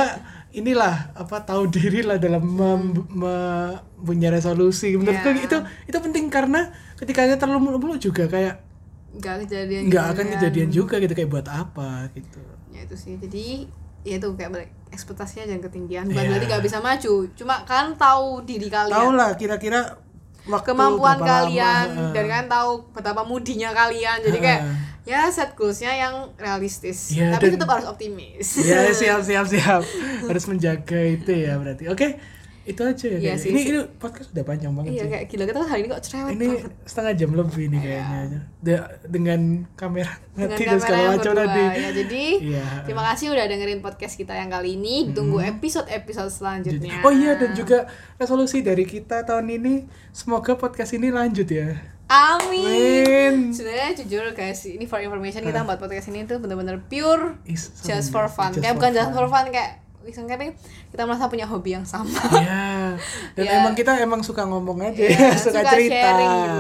inilah 0.50 0.96
apa 1.14 1.44
tahu 1.44 1.68
diri 1.68 2.02
lah 2.02 2.18
dalam 2.18 2.42
mem- 2.42 3.06
me- 3.08 3.78
punya 4.00 4.30
resolusi 4.30 4.94
menurutku 4.94 5.30
Iya. 5.30 5.46
itu 5.46 5.58
itu 5.86 5.98
penting 6.00 6.26
karena 6.28 6.70
ketika 6.96 7.28
kita 7.28 7.38
terlalu 7.38 7.60
mulu-mulu 7.68 7.96
juga 7.98 8.26
kayak 8.26 8.69
nggak 9.10 9.36
kejadian 9.46 9.82
nggak 9.90 10.06
akan 10.14 10.26
kejadian 10.38 10.70
juga 10.70 11.02
gitu 11.02 11.14
kayak 11.14 11.30
buat 11.30 11.48
apa 11.50 12.08
gitu. 12.14 12.42
Ya 12.70 12.86
itu 12.86 12.96
sih. 12.96 13.18
Jadi 13.18 13.66
ya 14.06 14.16
itu 14.16 14.28
kayak 14.38 14.52
balik 14.54 14.70
ekspektasinya 14.90 15.50
jangan 15.50 15.64
ketinggian. 15.66 16.06
Bukan 16.08 16.22
Iya. 16.22 16.30
berarti 16.30 16.46
nggak 16.46 16.64
bisa 16.64 16.78
maju. 16.80 17.14
Cuma 17.34 17.56
kan 17.66 17.98
tahu 17.98 18.46
diri 18.46 18.70
kalian. 18.70 18.94
Tahu 18.94 19.10
lah 19.18 19.30
kira-kira 19.34 19.98
waktu 20.46 20.66
kemampuan 20.66 21.18
kalian. 21.18 21.88
Lama, 21.90 22.14
dan 22.14 22.26
eh. 22.26 22.30
kan 22.30 22.44
tahu 22.46 22.72
betapa 22.94 23.22
mudinya 23.26 23.74
kalian. 23.74 24.22
Jadi 24.22 24.38
kayak 24.38 24.62
ya 25.10 25.26
set 25.34 25.58
goalsnya 25.58 25.90
yang 25.90 26.30
realistis. 26.38 27.10
Iya, 27.18 27.34
tapi 27.34 27.50
dan- 27.50 27.54
tetap 27.58 27.70
harus 27.74 27.88
optimis. 27.90 28.46
Ya 28.62 28.94
siap 28.94 29.26
siap 29.28 29.46
siap. 29.50 29.82
Harus 30.30 30.46
menjaga 30.46 31.02
itu 31.02 31.32
ya 31.34 31.58
berarti. 31.58 31.90
Oke 31.90 32.22
itu 32.66 32.82
aja 32.82 33.06
ya 33.06 33.10
Iya 33.10 33.20
kayaknya. 33.20 33.38
sih, 33.38 33.50
ini 33.50 33.60
sih. 33.60 33.70
ini 33.70 33.80
podcast 33.96 34.28
udah 34.30 34.44
panjang 34.44 34.72
banget 34.72 34.92
iya 34.92 35.02
sih. 35.02 35.10
kayak 35.10 35.26
gila. 35.28 35.44
Kita 35.44 35.60
hari 35.62 35.80
ini 35.80 35.88
kok 35.88 36.02
cerewet 36.02 36.32
ini 36.32 36.48
banget. 36.50 36.72
setengah 36.84 37.14
jam 37.14 37.30
lebih 37.32 37.64
nih 37.68 37.80
kayaknya 37.80 38.20
De- 38.60 38.88
dengan 39.06 39.40
kamera 39.74 40.12
Iya. 40.12 40.22
dengan 40.38 40.50
mati 40.50 40.64
kamera 40.64 40.80
segala 40.80 41.04
macam 41.12 41.32
tadi 41.34 41.64
ya 41.76 41.90
jadi 41.96 42.24
Iya. 42.40 42.66
terima 42.84 43.04
kasih 43.08 43.26
udah 43.30 43.46
dengerin 43.46 43.80
podcast 43.80 44.14
kita 44.16 44.34
yang 44.34 44.50
kali 44.50 44.70
ini. 44.74 44.96
Tunggu 45.10 45.38
episode 45.40 45.88
episode 45.88 46.30
selanjutnya 46.30 47.00
Oh 47.00 47.12
iya 47.12 47.34
dan 47.34 47.52
juga 47.54 47.88
resolusi 48.16 48.60
dari 48.60 48.84
kita 48.84 49.24
tahun 49.24 49.48
ini. 49.52 49.74
Semoga 50.12 50.54
podcast 50.54 50.92
ini 50.92 51.10
lanjut 51.10 51.46
ya. 51.46 51.74
amin. 52.08 52.66
Amin. 52.66 53.36
sebenarnya 53.50 53.94
jujur 53.96 54.26
guys 54.32 54.66
ini 54.66 54.84
for 54.84 54.98
information 54.98 55.42
kita 55.42 55.62
buat 55.62 55.78
podcast 55.78 56.08
ini 56.08 56.26
tuh 56.26 56.38
bener-bener 56.38 56.82
pure 56.84 57.38
Is- 57.46 57.70
just 57.80 58.10
for 58.10 58.26
fun. 58.26 58.50
Just 58.50 58.62
kayak 58.62 58.74
for 58.74 58.82
bukan 58.82 58.92
just 58.92 59.12
for 59.12 59.28
fun 59.28 59.46
kayak 59.48 59.78
tapi 60.02 60.46
kita 60.90 61.02
merasa 61.04 61.28
punya 61.28 61.46
hobi 61.46 61.74
yang 61.74 61.84
sama 61.84 62.10
Iya. 62.32 62.98
Dan 63.36 63.44
Ya. 63.44 63.52
emang 63.60 63.74
kita 63.74 63.94
emang 63.98 64.22
suka 64.22 64.44
ngomong 64.44 64.82
aja, 64.82 65.00
Iya, 65.00 65.36
suka, 65.38 65.62
suka 65.62 65.72
cerita. 65.72 66.10
gitu. 66.16 66.60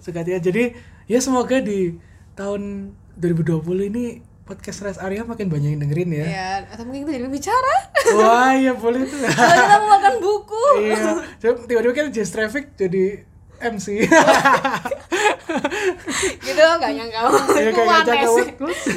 Suka 0.00 0.20
dia. 0.20 0.38
Jadi 0.38 0.74
ya 1.04 1.18
semoga 1.18 1.58
di 1.58 1.96
tahun 2.32 2.92
2020 3.14 3.60
ini 3.86 4.04
podcast 4.42 4.82
rest 4.82 4.98
area 4.98 5.22
makin 5.22 5.46
banyak 5.46 5.70
yang 5.70 5.80
dengerin 5.80 6.10
ya. 6.10 6.26
ya 6.26 6.48
atau 6.66 6.82
mungkin 6.82 7.06
kita 7.06 7.14
jadi 7.14 7.30
bicara 7.30 7.74
Wah, 8.18 8.50
iya 8.52 8.74
boleh 8.82 9.06
tuh. 9.06 9.22
kalau 9.22 9.54
kita 9.54 9.76
mau 9.76 9.88
makan 9.92 10.14
buku 10.18 10.64
iya. 10.82 10.98
Coba 11.38 11.62
tiba-tiba 11.62 11.92
kan 11.94 12.06
Just 12.10 12.32
Traffic 12.32 12.74
jadi 12.74 13.22
MC. 13.62 14.08
Gitu 16.40 16.60
gak 16.60 16.90
nyangka 16.90 17.18
Iya, 17.52 17.70
kayak 17.70 17.86
ngajak 17.86 18.16
ngawur. 18.20 18.46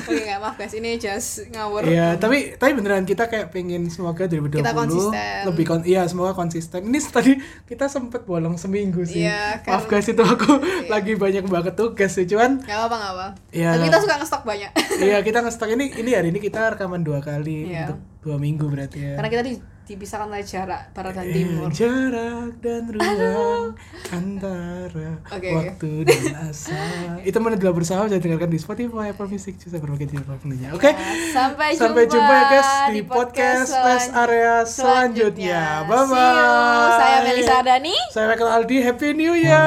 oke 0.04 0.14
nggak 0.20 0.40
maaf 0.40 0.56
guys 0.56 0.74
ini 0.74 0.92
just 0.96 1.30
ngawur 1.50 1.84
Iya, 1.84 2.16
tapi 2.16 2.56
tapi 2.56 2.72
beneran 2.74 3.04
kita 3.04 3.26
kayak 3.26 3.50
pengen 3.50 3.88
semoga 3.88 4.26
2020 4.26 4.60
Kita 4.60 4.72
konsisten. 4.72 5.42
lebih 5.46 5.64
kon 5.64 5.82
iya 5.84 6.04
semoga 6.04 6.32
konsisten. 6.32 6.82
Ini 6.84 7.00
tadi 7.12 7.32
kita 7.64 7.86
sempet 7.86 8.24
bolong 8.24 8.56
seminggu 8.56 9.04
sih. 9.04 9.24
Iya, 9.24 9.62
Maaf 9.64 9.86
kan- 9.86 9.92
guys 9.94 10.08
itu 10.08 10.24
aku 10.24 10.60
lagi 10.88 11.14
banyak 11.14 11.46
banget 11.46 11.74
tugas 11.74 12.12
sih 12.12 12.26
cuman 12.26 12.60
nggak 12.60 12.80
apa 12.80 12.96
nggak 12.96 13.14
apa 13.14 13.28
Iya. 13.50 13.70
tapi 13.72 13.84
kita 13.86 14.00
suka 14.00 14.14
ngestok 14.16 14.44
banyak 14.44 14.72
iya 15.00 15.18
kita 15.20 15.40
ngestok 15.40 15.70
ini 15.72 15.86
ini 15.94 16.12
hari 16.12 16.28
ini 16.30 16.40
kita 16.40 16.74
rekaman 16.74 17.02
dua 17.02 17.20
kali 17.20 17.68
Iya. 17.68 17.88
untuk 17.88 18.00
dua 18.22 18.38
minggu 18.38 18.66
berarti 18.66 19.00
ya. 19.02 19.14
karena 19.16 19.30
kita 19.30 19.44
di, 19.44 19.54
dipisahkan 19.84 20.26
oleh 20.26 20.42
jarak 20.42 20.92
barat 20.92 21.12
dan 21.14 21.26
Eh, 21.26 21.34
timur 21.34 21.68
jarak 21.70 22.56
dan 22.58 22.84
ruang 22.88 23.76
antara 24.10 25.20
oke. 25.28 25.50
waktu 25.50 25.92
dan 26.04 26.24
asa 26.42 26.80
itu 27.20 27.38
mana 27.38 27.54
adalah 27.54 27.74
bersama 27.74 28.06
bisa 28.06 28.18
dengarkan 28.18 28.48
di 28.48 28.58
Spotify, 28.58 29.10
Apple 29.10 29.28
Music, 29.28 29.56
juga 29.58 29.78
berbagai 29.78 30.08
channel 30.10 30.40
lainnya. 30.42 30.70
Oke. 30.72 30.92
sampai 31.30 31.72
jumpa, 31.72 31.84
Sampai 31.84 32.04
jumpa 32.06 32.32
ya 32.32 32.44
guys 32.50 32.70
di 32.90 33.02
podcast 33.04 33.70
Rest 33.74 34.10
Area 34.14 34.56
selanjutnya. 34.64 35.64
Bye 35.84 36.06
bye. 36.06 36.16
See 36.16 36.32
you. 36.32 36.96
saya 36.96 37.18
Melisa 37.24 37.58
Dani 37.60 37.96
Saya 38.10 38.26
Michael 38.30 38.52
Aldi. 38.54 38.78
Happy 38.80 39.10
New 39.12 39.34
Year. 39.34 39.60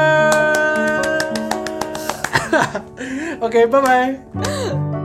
Oke, 3.38 3.66
bye 3.66 3.80
bye. 3.80 4.95